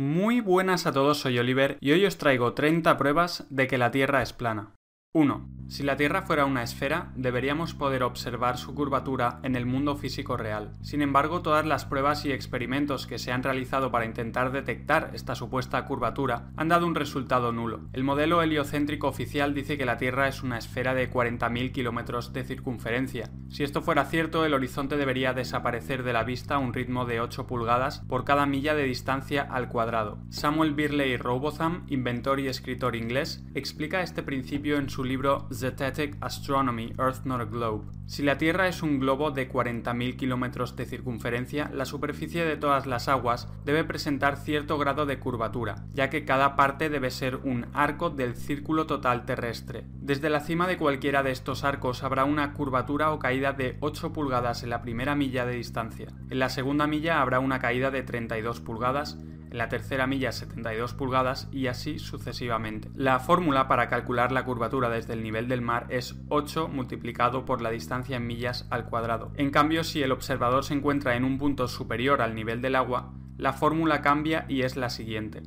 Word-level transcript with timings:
Muy 0.00 0.40
buenas 0.40 0.86
a 0.86 0.92
todos, 0.92 1.18
soy 1.18 1.40
Oliver 1.40 1.76
y 1.80 1.90
hoy 1.90 2.06
os 2.06 2.18
traigo 2.18 2.52
30 2.52 2.96
pruebas 2.96 3.48
de 3.50 3.66
que 3.66 3.78
la 3.78 3.90
Tierra 3.90 4.22
es 4.22 4.32
plana. 4.32 4.77
1. 5.14 5.58
Si 5.68 5.82
la 5.82 5.98
Tierra 5.98 6.22
fuera 6.22 6.46
una 6.46 6.62
esfera, 6.62 7.12
deberíamos 7.14 7.74
poder 7.74 8.02
observar 8.02 8.56
su 8.56 8.74
curvatura 8.74 9.38
en 9.42 9.54
el 9.54 9.66
mundo 9.66 9.96
físico 9.96 10.38
real. 10.38 10.72
Sin 10.80 11.02
embargo, 11.02 11.42
todas 11.42 11.66
las 11.66 11.84
pruebas 11.84 12.24
y 12.24 12.32
experimentos 12.32 13.06
que 13.06 13.18
se 13.18 13.32
han 13.32 13.42
realizado 13.42 13.90
para 13.90 14.06
intentar 14.06 14.50
detectar 14.50 15.10
esta 15.12 15.34
supuesta 15.34 15.84
curvatura 15.84 16.50
han 16.56 16.68
dado 16.68 16.86
un 16.86 16.94
resultado 16.94 17.52
nulo. 17.52 17.80
El 17.92 18.02
modelo 18.02 18.40
heliocéntrico 18.40 19.08
oficial 19.08 19.52
dice 19.52 19.76
que 19.76 19.84
la 19.84 19.98
Tierra 19.98 20.26
es 20.26 20.42
una 20.42 20.56
esfera 20.56 20.94
de 20.94 21.10
40.000 21.10 21.70
kilómetros 21.70 22.32
de 22.32 22.44
circunferencia. 22.44 23.30
Si 23.50 23.62
esto 23.62 23.82
fuera 23.82 24.06
cierto, 24.06 24.46
el 24.46 24.54
horizonte 24.54 24.96
debería 24.96 25.34
desaparecer 25.34 26.02
de 26.02 26.14
la 26.14 26.24
vista 26.24 26.54
a 26.54 26.58
un 26.58 26.72
ritmo 26.72 27.04
de 27.04 27.20
8 27.20 27.46
pulgadas 27.46 28.00
por 28.08 28.24
cada 28.24 28.46
milla 28.46 28.74
de 28.74 28.84
distancia 28.84 29.42
al 29.42 29.68
cuadrado. 29.68 30.18
Samuel 30.30 30.72
Birley 30.72 31.18
Robotham, 31.18 31.84
inventor 31.88 32.40
y 32.40 32.48
escritor 32.48 32.96
inglés, 32.96 33.44
explica 33.54 34.00
este 34.00 34.22
principio 34.22 34.78
en 34.78 34.88
su 34.88 35.04
libro 35.08 35.48
Zetetic 35.52 36.16
Astronomy, 36.20 36.92
Earth 36.98 37.24
Not 37.24 37.40
a 37.40 37.44
Globe. 37.44 37.86
Si 38.06 38.22
la 38.22 38.38
Tierra 38.38 38.68
es 38.68 38.82
un 38.82 39.00
globo 39.00 39.30
de 39.30 39.50
40.000 39.50 40.16
kilómetros 40.16 40.76
de 40.76 40.86
circunferencia, 40.86 41.70
la 41.74 41.84
superficie 41.84 42.44
de 42.44 42.56
todas 42.56 42.86
las 42.86 43.08
aguas 43.08 43.48
debe 43.64 43.84
presentar 43.84 44.36
cierto 44.36 44.78
grado 44.78 45.06
de 45.06 45.18
curvatura, 45.18 45.84
ya 45.92 46.10
que 46.10 46.24
cada 46.24 46.56
parte 46.56 46.88
debe 46.88 47.10
ser 47.10 47.36
un 47.36 47.66
arco 47.74 48.10
del 48.10 48.34
círculo 48.34 48.86
total 48.86 49.24
terrestre. 49.24 49.84
Desde 50.00 50.30
la 50.30 50.40
cima 50.40 50.66
de 50.66 50.76
cualquiera 50.76 51.22
de 51.22 51.32
estos 51.32 51.64
arcos 51.64 52.02
habrá 52.02 52.24
una 52.24 52.52
curvatura 52.52 53.12
o 53.12 53.18
caída 53.18 53.52
de 53.52 53.76
8 53.80 54.12
pulgadas 54.12 54.62
en 54.62 54.70
la 54.70 54.82
primera 54.82 55.14
milla 55.14 55.44
de 55.44 55.54
distancia. 55.54 56.08
En 56.30 56.38
la 56.38 56.48
segunda 56.48 56.86
milla 56.86 57.20
habrá 57.20 57.40
una 57.40 57.58
caída 57.58 57.90
de 57.90 58.02
32 58.02 58.60
pulgadas 58.60 59.18
en 59.50 59.58
la 59.58 59.68
tercera 59.68 60.06
milla 60.06 60.32
72 60.32 60.94
pulgadas 60.94 61.48
y 61.52 61.66
así 61.66 61.98
sucesivamente. 61.98 62.90
La 62.94 63.20
fórmula 63.20 63.68
para 63.68 63.88
calcular 63.88 64.32
la 64.32 64.44
curvatura 64.44 64.88
desde 64.88 65.12
el 65.12 65.22
nivel 65.22 65.48
del 65.48 65.62
mar 65.62 65.86
es 65.90 66.16
8 66.28 66.68
multiplicado 66.68 67.44
por 67.44 67.60
la 67.60 67.70
distancia 67.70 68.16
en 68.16 68.26
millas 68.26 68.66
al 68.70 68.86
cuadrado. 68.86 69.32
En 69.36 69.50
cambio, 69.50 69.84
si 69.84 70.02
el 70.02 70.12
observador 70.12 70.64
se 70.64 70.74
encuentra 70.74 71.16
en 71.16 71.24
un 71.24 71.38
punto 71.38 71.68
superior 71.68 72.22
al 72.22 72.34
nivel 72.34 72.62
del 72.62 72.76
agua, 72.76 73.12
la 73.36 73.52
fórmula 73.52 74.02
cambia 74.02 74.46
y 74.48 74.62
es 74.62 74.76
la 74.76 74.90
siguiente. 74.90 75.42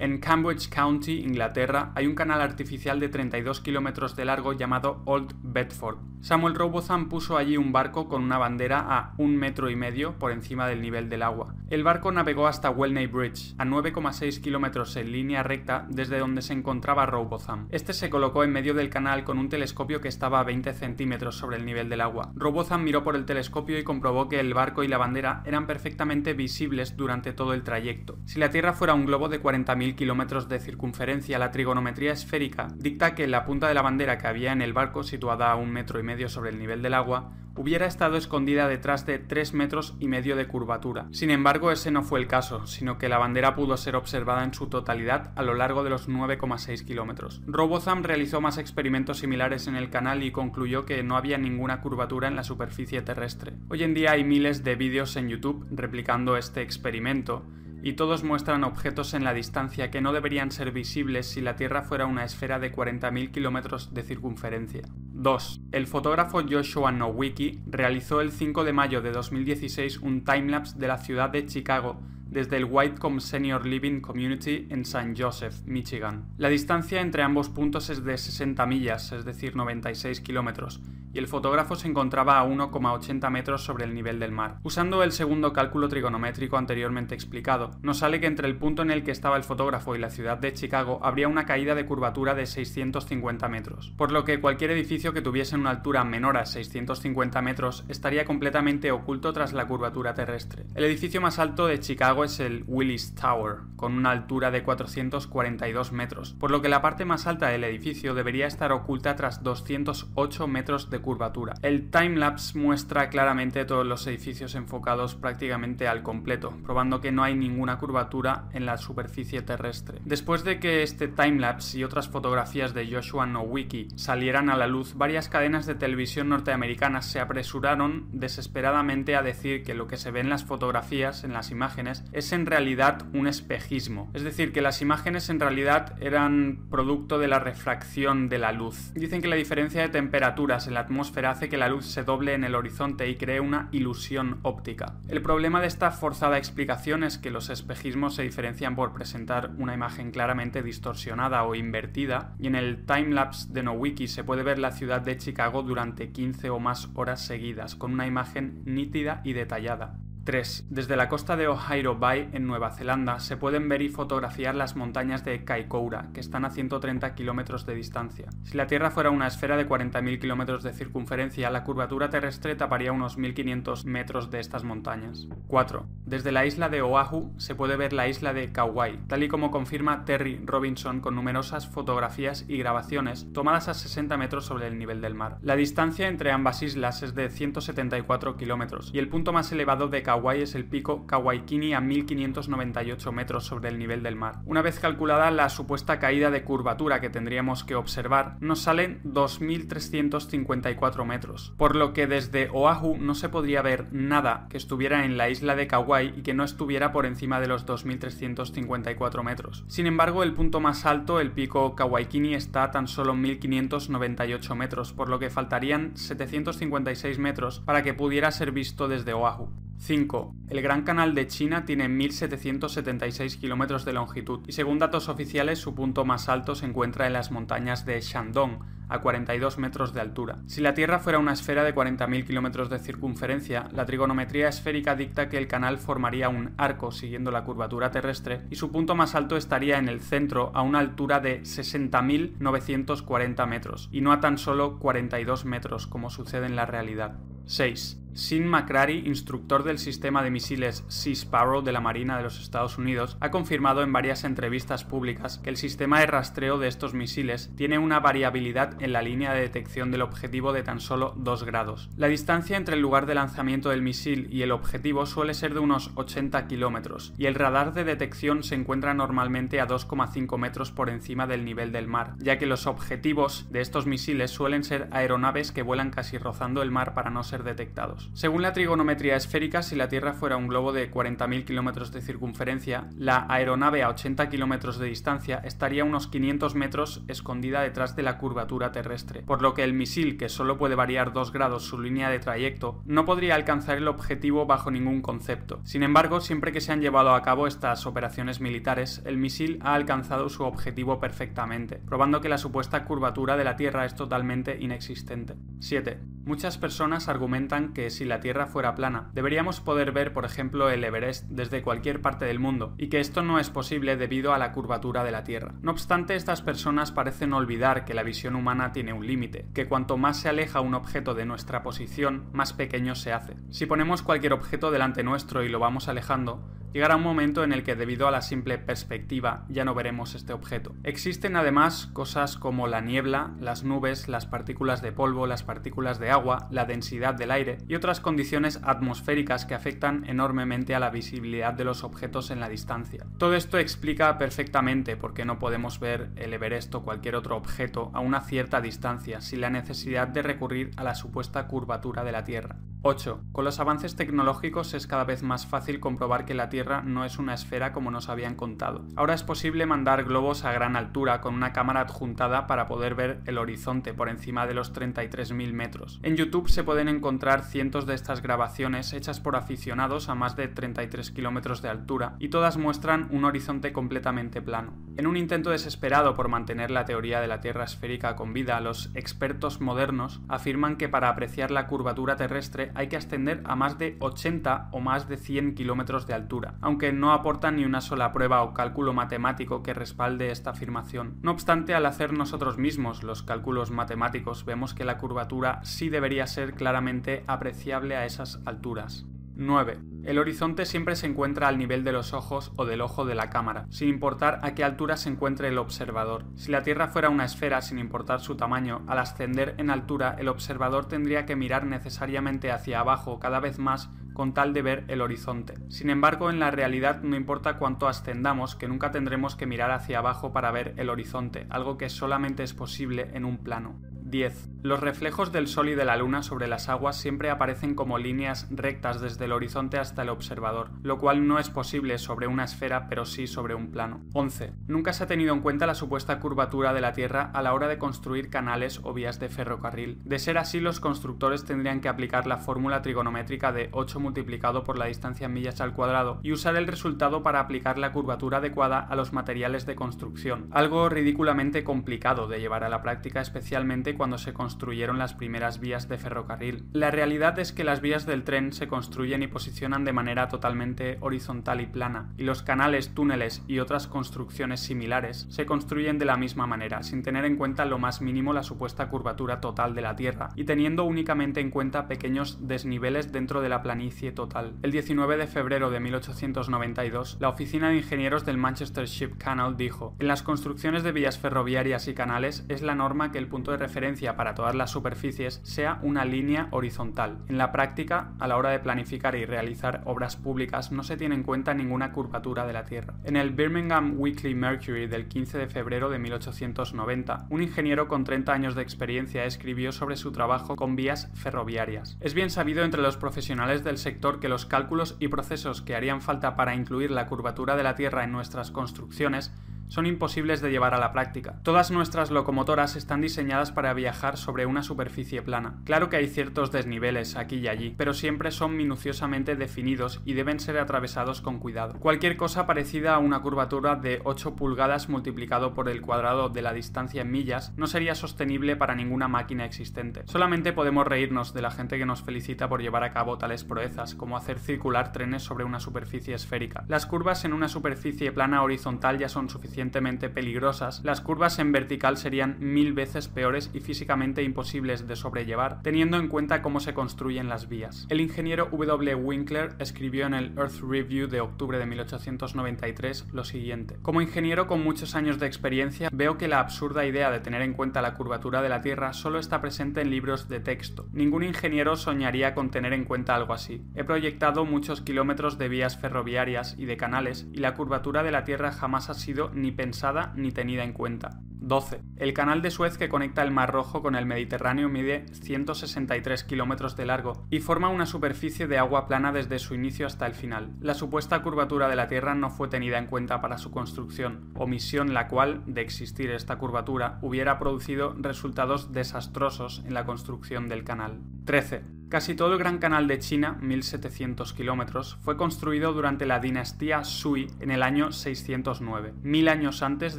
En 0.00 0.16
Cambridge 0.16 0.70
County, 0.70 1.20
Inglaterra, 1.20 1.92
hay 1.94 2.06
un 2.06 2.14
canal 2.14 2.40
artificial 2.40 2.98
de 3.00 3.10
32 3.10 3.60
kilómetros 3.60 4.16
de 4.16 4.24
largo 4.24 4.54
llamado 4.54 5.02
Old 5.04 5.34
Bedford. 5.42 5.98
Samuel 6.22 6.54
Robotham 6.54 7.08
puso 7.10 7.36
allí 7.36 7.58
un 7.58 7.70
barco 7.70 8.08
con 8.08 8.22
una 8.22 8.38
bandera 8.38 8.86
a 8.88 9.14
un 9.18 9.36
metro 9.36 9.68
y 9.68 9.76
medio 9.76 10.18
por 10.18 10.32
encima 10.32 10.66
del 10.68 10.80
nivel 10.80 11.10
del 11.10 11.22
agua. 11.22 11.54
El 11.68 11.82
barco 11.82 12.12
navegó 12.12 12.46
hasta 12.46 12.70
Welney 12.70 13.08
Bridge, 13.08 13.54
a 13.58 13.66
9,6 13.66 14.40
kilómetros 14.40 14.96
en 14.96 15.12
línea 15.12 15.42
recta 15.42 15.86
desde 15.90 16.18
donde 16.18 16.40
se 16.40 16.54
encontraba 16.54 17.04
Robotham. 17.04 17.68
Este 17.70 17.92
se 17.92 18.08
colocó 18.08 18.42
en 18.42 18.52
medio 18.52 18.72
del 18.72 18.88
canal 18.88 19.24
con 19.24 19.38
un 19.38 19.50
telescopio 19.50 20.00
que 20.00 20.08
estaba 20.08 20.40
a 20.40 20.44
20 20.44 20.72
centímetros 20.72 21.36
sobre 21.36 21.58
el 21.58 21.66
nivel 21.66 21.90
del 21.90 22.00
agua. 22.00 22.32
Robotham 22.34 22.84
miró 22.84 23.02
por 23.02 23.16
el 23.16 23.26
telescopio 23.26 23.78
y 23.78 23.84
comprobó 23.84 24.28
que 24.28 24.40
el 24.40 24.54
barco 24.54 24.82
y 24.82 24.88
la 24.88 24.98
bandera 24.98 25.42
eran 25.44 25.66
perfectamente 25.66 26.32
visibles 26.32 26.96
durante 26.96 27.34
todo 27.34 27.52
el 27.52 27.62
trayecto. 27.62 28.18
Si 28.24 28.38
la 28.38 28.50
Tierra 28.50 28.72
fuera 28.72 28.94
un 28.94 29.06
globo 29.06 29.28
de 29.28 29.42
40.000 29.42 29.89
kilómetros 29.94 30.48
de 30.48 30.60
circunferencia, 30.60 31.38
la 31.38 31.50
trigonometría 31.50 32.12
esférica 32.12 32.68
dicta 32.76 33.14
que 33.14 33.26
la 33.26 33.44
punta 33.44 33.68
de 33.68 33.74
la 33.74 33.82
bandera 33.82 34.18
que 34.18 34.26
había 34.26 34.52
en 34.52 34.62
el 34.62 34.72
barco, 34.72 35.02
situada 35.02 35.50
a 35.50 35.56
un 35.56 35.70
metro 35.70 36.00
y 36.00 36.02
medio 36.02 36.28
sobre 36.28 36.50
el 36.50 36.58
nivel 36.58 36.82
del 36.82 36.94
agua, 36.94 37.32
hubiera 37.56 37.86
estado 37.86 38.16
escondida 38.16 38.68
detrás 38.68 39.06
de 39.06 39.18
3 39.18 39.54
metros 39.54 39.94
y 39.98 40.08
medio 40.08 40.36
de 40.36 40.46
curvatura. 40.46 41.08
Sin 41.10 41.30
embargo, 41.30 41.70
ese 41.70 41.90
no 41.90 42.02
fue 42.02 42.20
el 42.20 42.26
caso, 42.26 42.66
sino 42.66 42.96
que 42.96 43.08
la 43.08 43.18
bandera 43.18 43.54
pudo 43.54 43.76
ser 43.76 43.96
observada 43.96 44.44
en 44.44 44.54
su 44.54 44.68
totalidad 44.68 45.32
a 45.36 45.42
lo 45.42 45.54
largo 45.54 45.84
de 45.84 45.90
los 45.90 46.08
9,6 46.08 46.84
kilómetros. 46.84 47.42
Robotham 47.46 48.02
realizó 48.02 48.40
más 48.40 48.58
experimentos 48.58 49.18
similares 49.18 49.66
en 49.66 49.76
el 49.76 49.90
canal 49.90 50.22
y 50.22 50.30
concluyó 50.30 50.86
que 50.86 51.02
no 51.02 51.16
había 51.16 51.38
ninguna 51.38 51.80
curvatura 51.80 52.28
en 52.28 52.36
la 52.36 52.44
superficie 52.44 53.02
terrestre. 53.02 53.52
Hoy 53.68 53.82
en 53.82 53.94
día 53.94 54.12
hay 54.12 54.24
miles 54.24 54.64
de 54.64 54.76
vídeos 54.76 55.16
en 55.16 55.28
YouTube 55.28 55.66
replicando 55.70 56.36
este 56.36 56.62
experimento, 56.62 57.44
y 57.82 57.94
todos 57.94 58.24
muestran 58.24 58.64
objetos 58.64 59.14
en 59.14 59.24
la 59.24 59.34
distancia 59.34 59.90
que 59.90 60.00
no 60.00 60.12
deberían 60.12 60.50
ser 60.50 60.72
visibles 60.72 61.26
si 61.26 61.40
la 61.40 61.56
Tierra 61.56 61.82
fuera 61.82 62.06
una 62.06 62.24
esfera 62.24 62.58
de 62.58 62.72
40.000 62.72 63.30
kilómetros 63.30 63.94
de 63.94 64.02
circunferencia. 64.02 64.82
2. 65.12 65.60
El 65.72 65.86
fotógrafo 65.86 66.42
Joshua 66.48 66.92
Nowicki 66.92 67.60
realizó 67.66 68.20
el 68.20 68.32
5 68.32 68.64
de 68.64 68.72
mayo 68.72 69.02
de 69.02 69.12
2016 69.12 69.98
un 69.98 70.24
timelapse 70.24 70.78
de 70.78 70.88
la 70.88 70.98
ciudad 70.98 71.30
de 71.30 71.46
Chicago 71.46 72.00
desde 72.30 72.56
el 72.56 72.64
Whitecomb 72.64 73.20
Senior 73.20 73.66
Living 73.66 74.00
Community 74.00 74.66
en 74.70 74.82
St. 74.82 75.14
Joseph, 75.18 75.54
Michigan. 75.66 76.28
La 76.38 76.48
distancia 76.48 77.00
entre 77.00 77.22
ambos 77.22 77.48
puntos 77.48 77.90
es 77.90 78.04
de 78.04 78.16
60 78.16 78.64
millas, 78.66 79.12
es 79.12 79.24
decir, 79.24 79.56
96 79.56 80.20
kilómetros, 80.20 80.80
y 81.12 81.18
el 81.18 81.26
fotógrafo 81.26 81.74
se 81.74 81.88
encontraba 81.88 82.38
a 82.38 82.46
1,80 82.46 83.30
metros 83.30 83.64
sobre 83.64 83.84
el 83.84 83.94
nivel 83.94 84.20
del 84.20 84.32
mar. 84.32 84.58
Usando 84.62 85.02
el 85.02 85.12
segundo 85.12 85.52
cálculo 85.52 85.88
trigonométrico 85.88 86.56
anteriormente 86.56 87.14
explicado, 87.14 87.72
nos 87.82 87.98
sale 87.98 88.20
que 88.20 88.26
entre 88.26 88.46
el 88.46 88.56
punto 88.56 88.82
en 88.82 88.90
el 88.90 89.02
que 89.02 89.10
estaba 89.10 89.36
el 89.36 89.42
fotógrafo 89.42 89.96
y 89.96 89.98
la 89.98 90.10
ciudad 90.10 90.38
de 90.38 90.52
Chicago 90.52 91.00
habría 91.02 91.28
una 91.28 91.46
caída 91.46 91.74
de 91.74 91.84
curvatura 91.84 92.34
de 92.34 92.46
650 92.46 93.48
metros, 93.48 93.92
por 93.96 94.12
lo 94.12 94.24
que 94.24 94.40
cualquier 94.40 94.70
edificio 94.70 95.12
que 95.12 95.22
tuviese 95.22 95.56
una 95.56 95.70
altura 95.70 96.04
menor 96.04 96.36
a 96.36 96.46
650 96.46 97.42
metros 97.42 97.84
estaría 97.88 98.24
completamente 98.24 98.92
oculto 98.92 99.32
tras 99.32 99.52
la 99.52 99.66
curvatura 99.66 100.14
terrestre. 100.14 100.66
El 100.74 100.84
edificio 100.84 101.20
más 101.20 101.38
alto 101.38 101.66
de 101.66 101.80
Chicago 101.80 102.19
es 102.24 102.40
el 102.40 102.64
Willis 102.66 103.14
Tower, 103.14 103.58
con 103.76 103.94
una 103.94 104.10
altura 104.10 104.50
de 104.50 104.62
442 104.62 105.92
metros, 105.92 106.34
por 106.34 106.50
lo 106.50 106.62
que 106.62 106.68
la 106.68 106.82
parte 106.82 107.04
más 107.04 107.26
alta 107.26 107.48
del 107.48 107.64
edificio 107.64 108.14
debería 108.14 108.46
estar 108.46 108.72
oculta 108.72 109.16
tras 109.16 109.42
208 109.42 110.46
metros 110.46 110.90
de 110.90 111.00
curvatura. 111.00 111.54
El 111.62 111.90
timelapse 111.90 112.58
muestra 112.58 113.08
claramente 113.08 113.64
todos 113.64 113.86
los 113.86 114.06
edificios 114.06 114.54
enfocados 114.54 115.14
prácticamente 115.14 115.88
al 115.88 116.02
completo, 116.02 116.56
probando 116.64 117.00
que 117.00 117.12
no 117.12 117.22
hay 117.22 117.34
ninguna 117.34 117.78
curvatura 117.78 118.48
en 118.52 118.66
la 118.66 118.76
superficie 118.76 119.42
terrestre. 119.42 120.00
Después 120.04 120.44
de 120.44 120.60
que 120.60 120.82
este 120.82 121.08
timelapse 121.08 121.78
y 121.78 121.84
otras 121.84 122.08
fotografías 122.08 122.74
de 122.74 122.90
Joshua 122.90 123.26
Nowicki 123.26 123.88
salieran 123.96 124.50
a 124.50 124.56
la 124.56 124.66
luz, 124.66 124.94
varias 124.94 125.28
cadenas 125.28 125.66
de 125.66 125.74
televisión 125.74 126.28
norteamericanas 126.28 127.06
se 127.06 127.20
apresuraron 127.20 128.08
desesperadamente 128.12 129.16
a 129.16 129.22
decir 129.22 129.62
que 129.62 129.74
lo 129.74 129.86
que 129.86 129.96
se 129.96 130.10
ve 130.10 130.20
en 130.20 130.30
las 130.30 130.44
fotografías, 130.44 131.24
en 131.24 131.32
las 131.32 131.50
imágenes, 131.50 132.04
es 132.12 132.32
en 132.32 132.46
realidad 132.46 133.06
un 133.12 133.26
espejismo. 133.26 134.10
Es 134.14 134.22
decir, 134.22 134.52
que 134.52 134.62
las 134.62 134.82
imágenes 134.82 135.28
en 135.30 135.40
realidad 135.40 135.96
eran 136.00 136.66
producto 136.70 137.18
de 137.18 137.28
la 137.28 137.38
refracción 137.38 138.28
de 138.28 138.38
la 138.38 138.52
luz. 138.52 138.92
Dicen 138.94 139.22
que 139.22 139.28
la 139.28 139.36
diferencia 139.36 139.82
de 139.82 139.88
temperaturas 139.88 140.66
en 140.66 140.74
la 140.74 140.80
atmósfera 140.80 141.30
hace 141.30 141.48
que 141.48 141.56
la 141.56 141.68
luz 141.68 141.86
se 141.86 142.04
doble 142.04 142.34
en 142.34 142.44
el 142.44 142.54
horizonte 142.54 143.08
y 143.08 143.16
cree 143.16 143.40
una 143.40 143.68
ilusión 143.72 144.40
óptica. 144.42 144.96
El 145.08 145.22
problema 145.22 145.60
de 145.60 145.66
esta 145.66 145.90
forzada 145.90 146.38
explicación 146.38 147.04
es 147.04 147.18
que 147.18 147.30
los 147.30 147.50
espejismos 147.50 148.14
se 148.14 148.22
diferencian 148.22 148.74
por 148.74 148.92
presentar 148.92 149.50
una 149.58 149.74
imagen 149.74 150.10
claramente 150.10 150.62
distorsionada 150.62 151.44
o 151.44 151.54
invertida, 151.54 152.34
y 152.38 152.46
en 152.46 152.54
el 152.54 152.84
timelapse 152.86 153.48
de 153.52 153.62
Nowiki 153.62 154.08
se 154.08 154.24
puede 154.24 154.42
ver 154.42 154.58
la 154.58 154.72
ciudad 154.72 155.00
de 155.00 155.16
Chicago 155.16 155.62
durante 155.62 156.10
15 156.10 156.50
o 156.50 156.58
más 156.58 156.88
horas 156.94 157.24
seguidas, 157.24 157.76
con 157.76 157.92
una 157.92 158.06
imagen 158.06 158.62
nítida 158.64 159.20
y 159.24 159.32
detallada. 159.32 159.98
3. 160.24 160.66
Desde 160.70 160.96
la 160.96 161.08
costa 161.08 161.36
de 161.36 161.48
Ohio 161.48 161.96
Bay, 161.96 162.28
en 162.32 162.46
Nueva 162.46 162.70
Zelanda, 162.70 163.20
se 163.20 163.36
pueden 163.36 163.68
ver 163.68 163.82
y 163.82 163.88
fotografiar 163.88 164.54
las 164.54 164.76
montañas 164.76 165.24
de 165.24 165.44
Kaikoura, 165.44 166.10
que 166.12 166.20
están 166.20 166.44
a 166.44 166.50
130 166.50 167.14
kilómetros 167.14 167.66
de 167.66 167.74
distancia. 167.74 168.28
Si 168.44 168.56
la 168.56 168.66
Tierra 168.66 168.90
fuera 168.90 169.10
una 169.10 169.26
esfera 169.26 169.56
de 169.56 169.68
40.000 169.68 170.20
kilómetros 170.20 170.62
de 170.62 170.72
circunferencia, 170.72 171.50
la 171.50 171.64
curvatura 171.64 172.10
terrestre 172.10 172.54
taparía 172.54 172.92
unos 172.92 173.18
1.500 173.18 173.84
metros 173.84 174.30
de 174.30 174.40
estas 174.40 174.64
montañas. 174.64 175.28
4. 175.48 175.86
Desde 176.04 176.32
la 176.32 176.46
isla 176.46 176.68
de 176.68 176.82
Oahu 176.82 177.32
se 177.38 177.54
puede 177.54 177.76
ver 177.76 177.92
la 177.92 178.08
isla 178.08 178.32
de 178.32 178.52
Kauai, 178.52 178.98
tal 179.06 179.22
y 179.22 179.28
como 179.28 179.50
confirma 179.50 180.04
Terry 180.04 180.40
Robinson 180.44 181.00
con 181.00 181.14
numerosas 181.14 181.68
fotografías 181.68 182.44
y 182.48 182.58
grabaciones 182.58 183.32
tomadas 183.32 183.68
a 183.68 183.74
60 183.74 184.16
metros 184.16 184.44
sobre 184.44 184.66
el 184.66 184.78
nivel 184.78 185.00
del 185.00 185.14
mar. 185.14 185.38
La 185.42 185.56
distancia 185.56 186.08
entre 186.08 186.32
ambas 186.32 186.62
islas 186.62 187.02
es 187.02 187.14
de 187.14 187.30
174 187.30 188.36
kilómetros 188.36 188.90
y 188.92 188.98
el 188.98 189.08
punto 189.08 189.32
más 189.32 189.50
elevado 189.52 189.88
de 189.88 190.02
Kauai 190.10 190.42
es 190.42 190.56
el 190.56 190.64
pico 190.64 191.06
Kawaikini 191.06 191.72
a 191.72 191.80
1598 191.80 193.12
metros 193.12 193.44
sobre 193.44 193.68
el 193.68 193.78
nivel 193.78 194.02
del 194.02 194.16
mar. 194.16 194.40
Una 194.44 194.60
vez 194.60 194.80
calculada 194.80 195.30
la 195.30 195.48
supuesta 195.48 196.00
caída 196.00 196.32
de 196.32 196.42
curvatura 196.42 197.00
que 197.00 197.10
tendríamos 197.10 197.62
que 197.62 197.76
observar, 197.76 198.36
nos 198.40 198.60
salen 198.60 199.00
2354 199.04 201.04
metros, 201.04 201.54
por 201.56 201.76
lo 201.76 201.92
que 201.92 202.08
desde 202.08 202.50
Oahu 202.50 202.96
no 202.98 203.14
se 203.14 203.28
podría 203.28 203.62
ver 203.62 203.86
nada 203.92 204.48
que 204.50 204.56
estuviera 204.56 205.04
en 205.04 205.16
la 205.16 205.30
isla 205.30 205.54
de 205.54 205.68
Kauai 205.68 206.12
y 206.16 206.22
que 206.22 206.34
no 206.34 206.42
estuviera 206.42 206.90
por 206.90 207.06
encima 207.06 207.38
de 207.38 207.46
los 207.46 207.66
2354 207.66 209.22
metros. 209.22 209.64
Sin 209.68 209.86
embargo, 209.86 210.24
el 210.24 210.32
punto 210.32 210.58
más 210.58 210.86
alto, 210.86 211.20
el 211.20 211.30
pico 211.30 211.76
Kawaikini, 211.76 212.34
está 212.34 212.64
a 212.64 212.72
tan 212.72 212.88
solo 212.88 213.14
1598 213.14 214.56
metros, 214.56 214.92
por 214.92 215.08
lo 215.08 215.20
que 215.20 215.30
faltarían 215.30 215.96
756 215.96 217.20
metros 217.20 217.60
para 217.60 217.84
que 217.84 217.94
pudiera 217.94 218.32
ser 218.32 218.50
visto 218.50 218.88
desde 218.88 219.14
Oahu. 219.14 219.69
5. 219.80 220.34
El 220.50 220.60
Gran 220.60 220.82
Canal 220.82 221.14
de 221.14 221.26
China 221.26 221.64
tiene 221.64 221.88
1.776 221.88 223.40
kilómetros 223.40 223.86
de 223.86 223.94
longitud 223.94 224.40
y 224.46 224.52
según 224.52 224.78
datos 224.78 225.08
oficiales 225.08 225.58
su 225.58 225.74
punto 225.74 226.04
más 226.04 226.28
alto 226.28 226.54
se 226.54 226.66
encuentra 226.66 227.06
en 227.06 227.14
las 227.14 227.30
montañas 227.30 227.86
de 227.86 227.98
Shandong, 228.00 228.60
a 228.90 229.00
42 229.00 229.56
metros 229.58 229.94
de 229.94 230.00
altura. 230.00 230.40
Si 230.46 230.60
la 230.60 230.74
Tierra 230.74 230.98
fuera 230.98 231.18
una 231.18 231.32
esfera 231.32 231.64
de 231.64 231.74
40.000 231.74 232.26
kilómetros 232.26 232.68
de 232.68 232.80
circunferencia, 232.80 233.68
la 233.72 233.86
trigonometría 233.86 234.48
esférica 234.48 234.94
dicta 234.96 235.30
que 235.30 235.38
el 235.38 235.46
canal 235.46 235.78
formaría 235.78 236.28
un 236.28 236.52
arco 236.58 236.90
siguiendo 236.90 237.30
la 237.30 237.44
curvatura 237.44 237.90
terrestre 237.90 238.42
y 238.50 238.56
su 238.56 238.70
punto 238.70 238.94
más 238.94 239.14
alto 239.14 239.36
estaría 239.36 239.78
en 239.78 239.88
el 239.88 240.00
centro 240.00 240.50
a 240.54 240.60
una 240.62 240.80
altura 240.80 241.20
de 241.20 241.40
60.940 241.42 243.46
metros 243.46 243.88
y 243.92 244.02
no 244.02 244.12
a 244.12 244.20
tan 244.20 244.36
solo 244.36 244.78
42 244.78 245.46
metros 245.46 245.86
como 245.86 246.10
sucede 246.10 246.44
en 246.46 246.56
la 246.56 246.66
realidad. 246.66 247.16
6. 247.46 247.99
Sin 248.14 248.46
McCrary, 248.46 249.02
instructor 249.06 249.62
del 249.62 249.78
sistema 249.78 250.22
de 250.22 250.30
misiles 250.30 250.84
Sea 250.88 251.12
Sparrow 251.12 251.62
de 251.62 251.72
la 251.72 251.80
Marina 251.80 252.16
de 252.16 252.24
los 252.24 252.40
Estados 252.40 252.76
Unidos, 252.76 253.16
ha 253.20 253.30
confirmado 253.30 253.82
en 253.82 253.92
varias 253.92 254.24
entrevistas 254.24 254.84
públicas 254.84 255.38
que 255.38 255.50
el 255.50 255.56
sistema 255.56 256.00
de 256.00 256.06
rastreo 256.06 256.58
de 256.58 256.68
estos 256.68 256.92
misiles 256.92 257.50
tiene 257.56 257.78
una 257.78 258.00
variabilidad 258.00 258.80
en 258.82 258.92
la 258.92 259.02
línea 259.02 259.32
de 259.32 259.42
detección 259.42 259.90
del 259.90 260.02
objetivo 260.02 260.52
de 260.52 260.62
tan 260.62 260.80
solo 260.80 261.14
2 261.16 261.44
grados. 261.44 261.88
La 261.96 262.08
distancia 262.08 262.56
entre 262.56 262.74
el 262.74 262.82
lugar 262.82 263.06
de 263.06 263.14
lanzamiento 263.14 263.70
del 263.70 263.82
misil 263.82 264.28
y 264.30 264.42
el 264.42 264.52
objetivo 264.52 265.06
suele 265.06 265.34
ser 265.34 265.54
de 265.54 265.60
unos 265.60 265.92
80 265.94 266.46
kilómetros, 266.46 267.12
y 267.16 267.26
el 267.26 267.34
radar 267.34 267.74
de 267.74 267.84
detección 267.84 268.42
se 268.42 268.54
encuentra 268.54 268.94
normalmente 268.94 269.60
a 269.60 269.68
2,5 269.68 270.38
metros 270.38 270.72
por 270.72 270.90
encima 270.90 271.26
del 271.26 271.44
nivel 271.44 271.72
del 271.72 271.86
mar, 271.86 272.14
ya 272.18 272.38
que 272.38 272.46
los 272.46 272.66
objetivos 272.66 273.46
de 273.50 273.60
estos 273.60 273.86
misiles 273.86 274.30
suelen 274.30 274.64
ser 274.64 274.88
aeronaves 274.90 275.52
que 275.52 275.62
vuelan 275.62 275.90
casi 275.90 276.18
rozando 276.18 276.62
el 276.62 276.70
mar 276.70 276.94
para 276.94 277.10
no 277.10 277.22
ser 277.22 277.44
detectados. 277.44 277.99
Según 278.12 278.42
la 278.42 278.52
trigonometría 278.52 279.16
esférica, 279.16 279.62
si 279.62 279.76
la 279.76 279.88
Tierra 279.88 280.12
fuera 280.12 280.36
un 280.36 280.48
globo 280.48 280.72
de 280.72 280.90
40.000 280.90 281.44
kilómetros 281.44 281.92
de 281.92 282.00
circunferencia, 282.00 282.88
la 282.96 283.26
aeronave 283.28 283.82
a 283.82 283.88
80 283.88 284.28
kilómetros 284.28 284.78
de 284.78 284.86
distancia 284.86 285.40
estaría 285.44 285.84
unos 285.84 286.06
500 286.06 286.54
metros 286.54 287.02
escondida 287.08 287.62
detrás 287.62 287.96
de 287.96 288.02
la 288.02 288.18
curvatura 288.18 288.72
terrestre, 288.72 289.22
por 289.22 289.42
lo 289.42 289.54
que 289.54 289.64
el 289.64 289.74
misil, 289.74 290.16
que 290.16 290.28
solo 290.28 290.58
puede 290.58 290.74
variar 290.74 291.12
2 291.12 291.32
grados 291.32 291.64
su 291.64 291.80
línea 291.80 292.10
de 292.10 292.18
trayecto, 292.18 292.82
no 292.84 293.04
podría 293.04 293.34
alcanzar 293.34 293.78
el 293.78 293.88
objetivo 293.88 294.46
bajo 294.46 294.70
ningún 294.70 295.02
concepto. 295.02 295.60
Sin 295.64 295.82
embargo, 295.82 296.20
siempre 296.20 296.52
que 296.52 296.60
se 296.60 296.72
han 296.72 296.80
llevado 296.80 297.14
a 297.14 297.22
cabo 297.22 297.46
estas 297.46 297.86
operaciones 297.86 298.40
militares, 298.40 299.02
el 299.04 299.18
misil 299.18 299.58
ha 299.62 299.74
alcanzado 299.74 300.28
su 300.28 300.44
objetivo 300.44 301.00
perfectamente, 301.00 301.76
probando 301.76 302.20
que 302.20 302.28
la 302.28 302.38
supuesta 302.38 302.84
curvatura 302.84 303.36
de 303.36 303.44
la 303.44 303.56
Tierra 303.56 303.84
es 303.84 303.94
totalmente 303.94 304.58
inexistente. 304.60 305.34
7. 305.60 306.00
Muchas 306.30 306.58
personas 306.58 307.08
argumentan 307.08 307.72
que 307.72 307.90
si 307.90 308.04
la 308.04 308.20
Tierra 308.20 308.46
fuera 308.46 308.76
plana, 308.76 309.10
deberíamos 309.14 309.60
poder 309.60 309.90
ver, 309.90 310.12
por 310.12 310.24
ejemplo, 310.24 310.70
el 310.70 310.84
Everest 310.84 311.24
desde 311.28 311.60
cualquier 311.60 312.00
parte 312.02 312.24
del 312.24 312.38
mundo, 312.38 312.72
y 312.78 312.86
que 312.86 313.00
esto 313.00 313.22
no 313.22 313.40
es 313.40 313.50
posible 313.50 313.96
debido 313.96 314.32
a 314.32 314.38
la 314.38 314.52
curvatura 314.52 315.02
de 315.02 315.10
la 315.10 315.24
Tierra. 315.24 315.56
No 315.60 315.72
obstante, 315.72 316.14
estas 316.14 316.40
personas 316.40 316.92
parecen 316.92 317.32
olvidar 317.32 317.84
que 317.84 317.94
la 317.94 318.04
visión 318.04 318.36
humana 318.36 318.70
tiene 318.70 318.92
un 318.92 319.08
límite, 319.08 319.48
que 319.54 319.66
cuanto 319.66 319.96
más 319.96 320.18
se 320.18 320.28
aleja 320.28 320.60
un 320.60 320.74
objeto 320.74 321.14
de 321.14 321.26
nuestra 321.26 321.64
posición, 321.64 322.26
más 322.32 322.52
pequeño 322.52 322.94
se 322.94 323.12
hace. 323.12 323.34
Si 323.50 323.66
ponemos 323.66 324.02
cualquier 324.02 324.32
objeto 324.32 324.70
delante 324.70 325.02
nuestro 325.02 325.42
y 325.42 325.48
lo 325.48 325.58
vamos 325.58 325.88
alejando, 325.88 326.48
Llegará 326.72 326.94
un 326.94 327.02
momento 327.02 327.42
en 327.42 327.52
el 327.52 327.64
que 327.64 327.74
debido 327.74 328.06
a 328.06 328.12
la 328.12 328.22
simple 328.22 328.56
perspectiva 328.56 329.44
ya 329.48 329.64
no 329.64 329.74
veremos 329.74 330.14
este 330.14 330.32
objeto. 330.32 330.76
Existen 330.84 331.34
además 331.34 331.88
cosas 331.92 332.36
como 332.36 332.68
la 332.68 332.80
niebla, 332.80 333.32
las 333.40 333.64
nubes, 333.64 334.06
las 334.06 334.26
partículas 334.26 334.80
de 334.80 334.92
polvo, 334.92 335.26
las 335.26 335.42
partículas 335.42 335.98
de 335.98 336.10
agua, 336.10 336.19
la 336.50 336.64
densidad 336.64 337.14
del 337.14 337.30
aire 337.30 337.58
y 337.68 337.74
otras 337.74 338.00
condiciones 338.00 338.60
atmosféricas 338.62 339.46
que 339.46 339.54
afectan 339.54 340.04
enormemente 340.08 340.74
a 340.74 340.80
la 340.80 340.90
visibilidad 340.90 341.54
de 341.54 341.64
los 341.64 341.84
objetos 341.84 342.30
en 342.30 342.40
la 342.40 342.48
distancia. 342.48 343.06
Todo 343.18 343.34
esto 343.34 343.58
explica 343.58 344.18
perfectamente 344.18 344.96
por 344.96 345.14
qué 345.14 345.24
no 345.24 345.38
podemos 345.38 345.80
ver 345.80 346.10
el 346.16 346.32
Everest 346.32 346.74
o 346.74 346.82
cualquier 346.82 347.16
otro 347.16 347.36
objeto 347.36 347.90
a 347.94 348.00
una 348.00 348.20
cierta 348.20 348.60
distancia 348.60 349.20
sin 349.20 349.40
la 349.40 349.50
necesidad 349.50 350.08
de 350.08 350.22
recurrir 350.22 350.70
a 350.76 350.84
la 350.84 350.94
supuesta 350.94 351.46
curvatura 351.46 352.04
de 352.04 352.12
la 352.12 352.24
Tierra. 352.24 352.56
8. 352.82 353.24
Con 353.32 353.44
los 353.44 353.60
avances 353.60 353.94
tecnológicos 353.94 354.72
es 354.72 354.86
cada 354.86 355.04
vez 355.04 355.22
más 355.22 355.46
fácil 355.46 355.80
comprobar 355.80 356.24
que 356.24 356.32
la 356.32 356.48
Tierra 356.48 356.80
no 356.80 357.04
es 357.04 357.18
una 357.18 357.34
esfera 357.34 357.72
como 357.72 357.90
nos 357.90 358.08
habían 358.08 358.36
contado. 358.36 358.86
Ahora 358.96 359.12
es 359.12 359.22
posible 359.22 359.66
mandar 359.66 360.04
globos 360.04 360.46
a 360.46 360.52
gran 360.52 360.76
altura 360.76 361.20
con 361.20 361.34
una 361.34 361.52
cámara 361.52 361.80
adjuntada 361.80 362.46
para 362.46 362.66
poder 362.66 362.94
ver 362.94 363.20
el 363.26 363.36
horizonte 363.36 363.92
por 363.92 364.08
encima 364.08 364.46
de 364.46 364.54
los 364.54 364.72
33.000 364.72 365.52
metros. 365.52 365.99
En 366.02 366.16
YouTube 366.16 366.48
se 366.48 366.64
pueden 366.64 366.88
encontrar 366.88 367.44
cientos 367.44 367.84
de 367.84 367.92
estas 367.92 368.22
grabaciones 368.22 368.94
hechas 368.94 369.20
por 369.20 369.36
aficionados 369.36 370.08
a 370.08 370.14
más 370.14 370.34
de 370.34 370.48
33 370.48 371.10
kilómetros 371.10 371.60
de 371.60 371.68
altura 371.68 372.16
y 372.18 372.30
todas 372.30 372.56
muestran 372.56 373.08
un 373.10 373.26
horizonte 373.26 373.74
completamente 373.74 374.40
plano. 374.40 374.72
En 374.96 375.06
un 375.06 375.18
intento 375.18 375.50
desesperado 375.50 376.16
por 376.16 376.28
mantener 376.28 376.70
la 376.70 376.86
teoría 376.86 377.20
de 377.20 377.26
la 377.26 377.42
Tierra 377.42 377.64
esférica 377.64 378.16
con 378.16 378.32
vida, 378.32 378.58
los 378.60 378.90
expertos 378.94 379.60
modernos 379.60 380.22
afirman 380.28 380.76
que 380.76 380.88
para 380.88 381.10
apreciar 381.10 381.50
la 381.50 381.66
curvatura 381.66 382.16
terrestre 382.16 382.72
hay 382.74 382.88
que 382.88 382.96
ascender 382.96 383.42
a 383.44 383.54
más 383.54 383.76
de 383.76 383.98
80 384.00 384.70
o 384.72 384.80
más 384.80 385.06
de 385.06 385.18
100 385.18 385.54
kilómetros 385.54 386.06
de 386.06 386.14
altura, 386.14 386.54
aunque 386.62 386.94
no 386.94 387.12
aporta 387.12 387.50
ni 387.50 387.66
una 387.66 387.82
sola 387.82 388.14
prueba 388.14 388.42
o 388.42 388.54
cálculo 388.54 388.94
matemático 388.94 389.62
que 389.62 389.74
respalde 389.74 390.30
esta 390.30 390.50
afirmación. 390.50 391.18
No 391.20 391.30
obstante, 391.30 391.74
al 391.74 391.84
hacer 391.84 392.14
nosotros 392.14 392.56
mismos 392.56 393.02
los 393.02 393.22
cálculos 393.22 393.70
matemáticos, 393.70 394.46
vemos 394.46 394.72
que 394.72 394.84
la 394.84 394.96
curvatura 394.96 395.60
sí 395.62 395.89
debería 395.90 396.26
ser 396.26 396.54
claramente 396.54 397.22
apreciable 397.26 397.96
a 397.96 398.06
esas 398.06 398.40
alturas. 398.46 399.06
9. 399.36 399.78
El 400.04 400.18
horizonte 400.18 400.66
siempre 400.66 400.96
se 400.96 401.06
encuentra 401.06 401.48
al 401.48 401.56
nivel 401.56 401.82
de 401.82 401.92
los 401.92 402.12
ojos 402.12 402.52
o 402.56 402.66
del 402.66 402.82
ojo 402.82 403.06
de 403.06 403.14
la 403.14 403.30
cámara, 403.30 403.64
sin 403.70 403.88
importar 403.88 404.40
a 404.42 404.54
qué 404.54 404.64
altura 404.64 404.98
se 404.98 405.08
encuentre 405.08 405.48
el 405.48 405.56
observador. 405.56 406.26
Si 406.36 406.50
la 406.50 406.62
Tierra 406.62 406.88
fuera 406.88 407.08
una 407.08 407.24
esfera 407.24 407.62
sin 407.62 407.78
importar 407.78 408.20
su 408.20 408.36
tamaño, 408.36 408.84
al 408.86 408.98
ascender 408.98 409.54
en 409.56 409.70
altura 409.70 410.14
el 410.18 410.28
observador 410.28 410.88
tendría 410.88 411.24
que 411.24 411.36
mirar 411.36 411.64
necesariamente 411.64 412.50
hacia 412.50 412.80
abajo 412.80 413.18
cada 413.18 413.40
vez 413.40 413.58
más 413.58 413.88
con 414.12 414.34
tal 414.34 414.52
de 414.52 414.60
ver 414.60 414.84
el 414.88 415.00
horizonte. 415.00 415.54
Sin 415.70 415.88
embargo, 415.88 416.28
en 416.28 416.40
la 416.40 416.50
realidad 416.50 417.00
no 417.02 417.16
importa 417.16 417.56
cuánto 417.56 417.88
ascendamos, 417.88 418.56
que 418.56 418.68
nunca 418.68 418.90
tendremos 418.90 419.36
que 419.36 419.46
mirar 419.46 419.70
hacia 419.70 420.00
abajo 420.00 420.32
para 420.32 420.50
ver 420.50 420.74
el 420.76 420.90
horizonte, 420.90 421.46
algo 421.48 421.78
que 421.78 421.88
solamente 421.88 422.42
es 422.42 422.52
posible 422.52 423.08
en 423.14 423.24
un 423.24 423.38
plano. 423.38 423.80
10. 424.10 424.48
Los 424.62 424.80
reflejos 424.80 425.32
del 425.32 425.46
Sol 425.46 425.70
y 425.70 425.74
de 425.74 425.86
la 425.86 425.96
Luna 425.96 426.22
sobre 426.22 426.46
las 426.46 426.68
aguas 426.68 426.96
siempre 426.96 427.30
aparecen 427.30 427.74
como 427.74 427.96
líneas 427.96 428.46
rectas 428.50 429.00
desde 429.00 429.24
el 429.24 429.32
horizonte 429.32 429.78
hasta 429.78 430.02
el 430.02 430.10
observador, 430.10 430.68
lo 430.82 430.98
cual 430.98 431.26
no 431.26 431.38
es 431.38 431.48
posible 431.48 431.96
sobre 431.96 432.26
una 432.26 432.44
esfera 432.44 432.86
pero 432.88 433.06
sí 433.06 433.26
sobre 433.26 433.54
un 433.54 433.70
plano. 433.70 434.02
11. 434.12 434.52
Nunca 434.66 434.92
se 434.92 435.04
ha 435.04 435.06
tenido 435.06 435.32
en 435.32 435.40
cuenta 435.40 435.66
la 435.66 435.74
supuesta 435.74 436.20
curvatura 436.20 436.74
de 436.74 436.82
la 436.82 436.92
Tierra 436.92 437.30
a 437.32 437.40
la 437.40 437.54
hora 437.54 437.68
de 437.68 437.78
construir 437.78 438.28
canales 438.28 438.80
o 438.82 438.92
vías 438.92 439.18
de 439.18 439.30
ferrocarril. 439.30 439.98
De 440.04 440.18
ser 440.18 440.36
así, 440.36 440.60
los 440.60 440.80
constructores 440.80 441.44
tendrían 441.44 441.80
que 441.80 441.88
aplicar 441.88 442.26
la 442.26 442.36
fórmula 442.36 442.82
trigonométrica 442.82 443.52
de 443.52 443.70
8 443.72 443.98
multiplicado 444.00 444.64
por 444.64 444.76
la 444.76 444.86
distancia 444.86 445.26
en 445.26 445.32
millas 445.32 445.60
al 445.60 445.72
cuadrado 445.72 446.20
y 446.22 446.32
usar 446.32 446.56
el 446.56 446.66
resultado 446.66 447.22
para 447.22 447.40
aplicar 447.40 447.78
la 447.78 447.92
curvatura 447.92 448.38
adecuada 448.38 448.80
a 448.80 448.94
los 448.94 449.12
materiales 449.12 449.64
de 449.64 449.76
construcción, 449.76 450.48
algo 450.50 450.88
ridículamente 450.88 451.64
complicado 451.64 452.28
de 452.28 452.40
llevar 452.40 452.64
a 452.64 452.68
la 452.68 452.82
práctica 452.82 453.20
especialmente 453.20 453.94
cuando 454.00 454.16
se 454.16 454.32
construyeron 454.32 454.96
las 454.96 455.12
primeras 455.12 455.60
vías 455.60 455.86
de 455.86 455.98
ferrocarril. 455.98 456.64
La 456.72 456.90
realidad 456.90 457.38
es 457.38 457.52
que 457.52 457.64
las 457.64 457.82
vías 457.82 458.06
del 458.06 458.24
tren 458.24 458.54
se 458.54 458.66
construyen 458.66 459.22
y 459.22 459.26
posicionan 459.26 459.84
de 459.84 459.92
manera 459.92 460.28
totalmente 460.28 460.96
horizontal 461.02 461.60
y 461.60 461.66
plana, 461.66 462.14
y 462.16 462.24
los 462.24 462.42
canales, 462.42 462.94
túneles 462.94 463.42
y 463.46 463.58
otras 463.58 463.86
construcciones 463.86 464.60
similares 464.60 465.26
se 465.28 465.44
construyen 465.44 465.98
de 465.98 466.06
la 466.06 466.16
misma 466.16 466.46
manera, 466.46 466.82
sin 466.82 467.02
tener 467.02 467.26
en 467.26 467.36
cuenta 467.36 467.66
lo 467.66 467.78
más 467.78 468.00
mínimo 468.00 468.32
la 468.32 468.42
supuesta 468.42 468.88
curvatura 468.88 469.42
total 469.42 469.74
de 469.74 469.82
la 469.82 469.96
Tierra, 469.96 470.30
y 470.34 470.44
teniendo 470.44 470.84
únicamente 470.84 471.40
en 471.40 471.50
cuenta 471.50 471.86
pequeños 471.86 472.48
desniveles 472.48 473.12
dentro 473.12 473.42
de 473.42 473.50
la 473.50 473.60
planicie 473.62 474.12
total. 474.12 474.54
El 474.62 474.72
19 474.72 475.18
de 475.18 475.26
febrero 475.26 475.68
de 475.68 475.78
1892, 475.78 477.18
la 477.20 477.28
Oficina 477.28 477.68
de 477.68 477.76
Ingenieros 477.76 478.24
del 478.24 478.38
Manchester 478.38 478.86
Ship 478.86 479.18
Canal 479.18 479.58
dijo, 479.58 479.94
en 479.98 480.08
las 480.08 480.22
construcciones 480.22 480.84
de 480.84 480.92
vías 480.92 481.18
ferroviarias 481.18 481.86
y 481.86 481.92
canales 481.92 482.46
es 482.48 482.62
la 482.62 482.74
norma 482.74 483.12
que 483.12 483.18
el 483.18 483.28
punto 483.28 483.50
de 483.50 483.58
referencia 483.58 483.89
para 484.16 484.34
todas 484.34 484.54
las 484.54 484.70
superficies 484.70 485.40
sea 485.42 485.80
una 485.82 486.04
línea 486.04 486.48
horizontal. 486.52 487.18
En 487.28 487.38
la 487.38 487.50
práctica, 487.50 488.12
a 488.20 488.28
la 488.28 488.36
hora 488.36 488.50
de 488.50 488.60
planificar 488.60 489.16
y 489.16 489.24
realizar 489.24 489.82
obras 489.84 490.16
públicas 490.16 490.70
no 490.70 490.84
se 490.84 490.96
tiene 490.96 491.16
en 491.16 491.24
cuenta 491.24 491.54
ninguna 491.54 491.92
curvatura 491.92 492.46
de 492.46 492.52
la 492.52 492.64
Tierra. 492.64 492.94
En 493.04 493.16
el 493.16 493.30
Birmingham 493.30 493.94
Weekly 493.98 494.34
Mercury 494.34 494.86
del 494.86 495.08
15 495.08 495.38
de 495.38 495.48
febrero 495.48 495.90
de 495.90 495.98
1890, 495.98 497.26
un 497.30 497.42
ingeniero 497.42 497.88
con 497.88 498.04
30 498.04 498.32
años 498.32 498.54
de 498.54 498.62
experiencia 498.62 499.24
escribió 499.24 499.72
sobre 499.72 499.96
su 499.96 500.12
trabajo 500.12 500.56
con 500.56 500.76
vías 500.76 501.10
ferroviarias. 501.14 501.98
Es 502.00 502.14
bien 502.14 502.30
sabido 502.30 502.62
entre 502.62 502.82
los 502.82 502.96
profesionales 502.96 503.64
del 503.64 503.78
sector 503.78 504.20
que 504.20 504.28
los 504.28 504.46
cálculos 504.46 504.96
y 505.00 505.08
procesos 505.08 505.62
que 505.62 505.74
harían 505.74 506.00
falta 506.00 506.36
para 506.36 506.54
incluir 506.54 506.90
la 506.90 507.06
curvatura 507.06 507.56
de 507.56 507.64
la 507.64 507.74
Tierra 507.74 508.04
en 508.04 508.12
nuestras 508.12 508.50
construcciones 508.50 509.32
son 509.70 509.86
imposibles 509.86 510.42
de 510.42 510.50
llevar 510.50 510.74
a 510.74 510.78
la 510.78 510.92
práctica. 510.92 511.36
Todas 511.42 511.70
nuestras 511.70 512.10
locomotoras 512.10 512.76
están 512.76 513.00
diseñadas 513.00 513.52
para 513.52 513.72
viajar 513.72 514.16
sobre 514.16 514.44
una 514.44 514.62
superficie 514.62 515.22
plana. 515.22 515.60
Claro 515.64 515.88
que 515.88 515.96
hay 515.96 516.08
ciertos 516.08 516.50
desniveles 516.50 517.16
aquí 517.16 517.36
y 517.36 517.48
allí, 517.48 517.74
pero 517.78 517.94
siempre 517.94 518.32
son 518.32 518.56
minuciosamente 518.56 519.36
definidos 519.36 520.02
y 520.04 520.14
deben 520.14 520.40
ser 520.40 520.58
atravesados 520.58 521.20
con 521.20 521.38
cuidado. 521.38 521.78
Cualquier 521.78 522.16
cosa 522.16 522.46
parecida 522.46 522.94
a 522.94 522.98
una 522.98 523.20
curvatura 523.20 523.76
de 523.76 524.00
8 524.04 524.34
pulgadas 524.34 524.88
multiplicado 524.88 525.54
por 525.54 525.68
el 525.68 525.80
cuadrado 525.80 526.28
de 526.28 526.42
la 526.42 526.52
distancia 526.52 527.02
en 527.02 527.10
millas 527.12 527.52
no 527.56 527.68
sería 527.68 527.94
sostenible 527.94 528.56
para 528.56 528.74
ninguna 528.74 529.06
máquina 529.06 529.44
existente. 529.44 530.02
Solamente 530.06 530.52
podemos 530.52 530.86
reírnos 530.86 531.32
de 531.32 531.42
la 531.42 531.52
gente 531.52 531.78
que 531.78 531.86
nos 531.86 532.02
felicita 532.02 532.48
por 532.48 532.60
llevar 532.60 532.82
a 532.82 532.92
cabo 532.92 533.18
tales 533.18 533.44
proezas, 533.44 533.94
como 533.94 534.16
hacer 534.16 534.40
circular 534.40 534.90
trenes 534.90 535.22
sobre 535.22 535.44
una 535.44 535.60
superficie 535.60 536.14
esférica. 536.14 536.64
Las 536.66 536.86
curvas 536.86 537.24
en 537.24 537.32
una 537.32 537.48
superficie 537.48 538.10
plana 538.10 538.42
horizontal 538.42 538.98
ya 538.98 539.08
son 539.08 539.28
peligrosas, 539.68 540.80
las 540.84 541.00
curvas 541.00 541.38
en 541.38 541.52
vertical 541.52 541.96
serían 541.96 542.36
mil 542.40 542.72
veces 542.72 543.08
peores 543.08 543.50
y 543.52 543.60
físicamente 543.60 544.22
imposibles 544.22 544.88
de 544.88 544.96
sobrellevar, 544.96 545.62
teniendo 545.62 545.98
en 545.98 546.08
cuenta 546.08 546.40
cómo 546.40 546.60
se 546.60 546.72
construyen 546.72 547.28
las 547.28 547.48
vías. 547.48 547.86
El 547.90 548.00
ingeniero 548.00 548.48
W. 548.50 548.94
Winkler 548.94 549.54
escribió 549.58 550.06
en 550.06 550.14
el 550.14 550.38
Earth 550.38 550.60
Review 550.62 551.08
de 551.08 551.20
octubre 551.20 551.58
de 551.58 551.66
1893 551.66 553.08
lo 553.12 553.24
siguiente. 553.24 553.76
Como 553.82 554.00
ingeniero 554.00 554.46
con 554.46 554.64
muchos 554.64 554.94
años 554.94 555.18
de 555.18 555.26
experiencia, 555.26 555.90
veo 555.92 556.16
que 556.16 556.28
la 556.28 556.40
absurda 556.40 556.86
idea 556.86 557.10
de 557.10 557.20
tener 557.20 557.42
en 557.42 557.52
cuenta 557.52 557.82
la 557.82 557.94
curvatura 557.94 558.42
de 558.42 558.48
la 558.48 558.62
Tierra 558.62 558.92
solo 558.92 559.18
está 559.18 559.40
presente 559.40 559.80
en 559.80 559.90
libros 559.90 560.28
de 560.28 560.40
texto. 560.40 560.88
Ningún 560.92 561.24
ingeniero 561.24 561.76
soñaría 561.76 562.34
con 562.34 562.50
tener 562.50 562.72
en 562.72 562.84
cuenta 562.84 563.14
algo 563.14 563.34
así. 563.34 563.62
He 563.74 563.84
proyectado 563.84 564.44
muchos 564.44 564.80
kilómetros 564.80 565.38
de 565.38 565.48
vías 565.48 565.76
ferroviarias 565.76 566.54
y 566.58 566.64
de 566.64 566.76
canales 566.76 567.26
y 567.32 567.38
la 567.38 567.54
curvatura 567.54 568.02
de 568.02 568.12
la 568.12 568.24
Tierra 568.24 568.52
jamás 568.52 568.90
ha 568.90 568.94
sido 568.94 569.30
ni 569.34 569.49
pensada 569.52 570.12
ni 570.16 570.32
tenida 570.32 570.64
en 570.64 570.72
cuenta. 570.72 571.20
12. 571.40 571.80
El 571.96 572.12
canal 572.12 572.42
de 572.42 572.50
Suez 572.50 572.76
que 572.76 572.90
conecta 572.90 573.22
el 573.22 573.30
Mar 573.30 573.50
Rojo 573.50 573.82
con 573.82 573.94
el 573.94 574.04
Mediterráneo 574.04 574.68
mide 574.68 575.06
163 575.12 576.24
kilómetros 576.24 576.76
de 576.76 576.84
largo 576.84 577.26
y 577.30 577.40
forma 577.40 577.70
una 577.70 577.86
superficie 577.86 578.46
de 578.46 578.58
agua 578.58 578.86
plana 578.86 579.10
desde 579.10 579.38
su 579.38 579.54
inicio 579.54 579.86
hasta 579.86 580.06
el 580.06 580.14
final. 580.14 580.50
La 580.60 580.74
supuesta 580.74 581.22
curvatura 581.22 581.68
de 581.68 581.76
la 581.76 581.88
Tierra 581.88 582.14
no 582.14 582.28
fue 582.30 582.48
tenida 582.48 582.78
en 582.78 582.86
cuenta 582.86 583.22
para 583.22 583.38
su 583.38 583.50
construcción, 583.50 584.30
omisión 584.34 584.92
la 584.92 585.08
cual, 585.08 585.42
de 585.46 585.62
existir 585.62 586.10
esta 586.10 586.36
curvatura, 586.36 586.98
hubiera 587.00 587.38
producido 587.38 587.94
resultados 587.98 588.72
desastrosos 588.72 589.62
en 589.66 589.72
la 589.72 589.86
construcción 589.86 590.48
del 590.48 590.64
canal. 590.64 591.00
13. 591.24 591.79
Casi 591.90 592.14
todo 592.14 592.34
el 592.34 592.38
Gran 592.38 592.58
Canal 592.58 592.86
de 592.86 593.00
China, 593.00 593.36
1700 593.40 594.32
kilómetros, 594.32 594.96
fue 595.02 595.16
construido 595.16 595.72
durante 595.72 596.06
la 596.06 596.20
dinastía 596.20 596.84
Sui 596.84 597.28
en 597.40 597.50
el 597.50 597.64
año 597.64 597.90
609, 597.90 598.94
mil 599.02 599.26
años 599.26 599.60
antes 599.64 599.98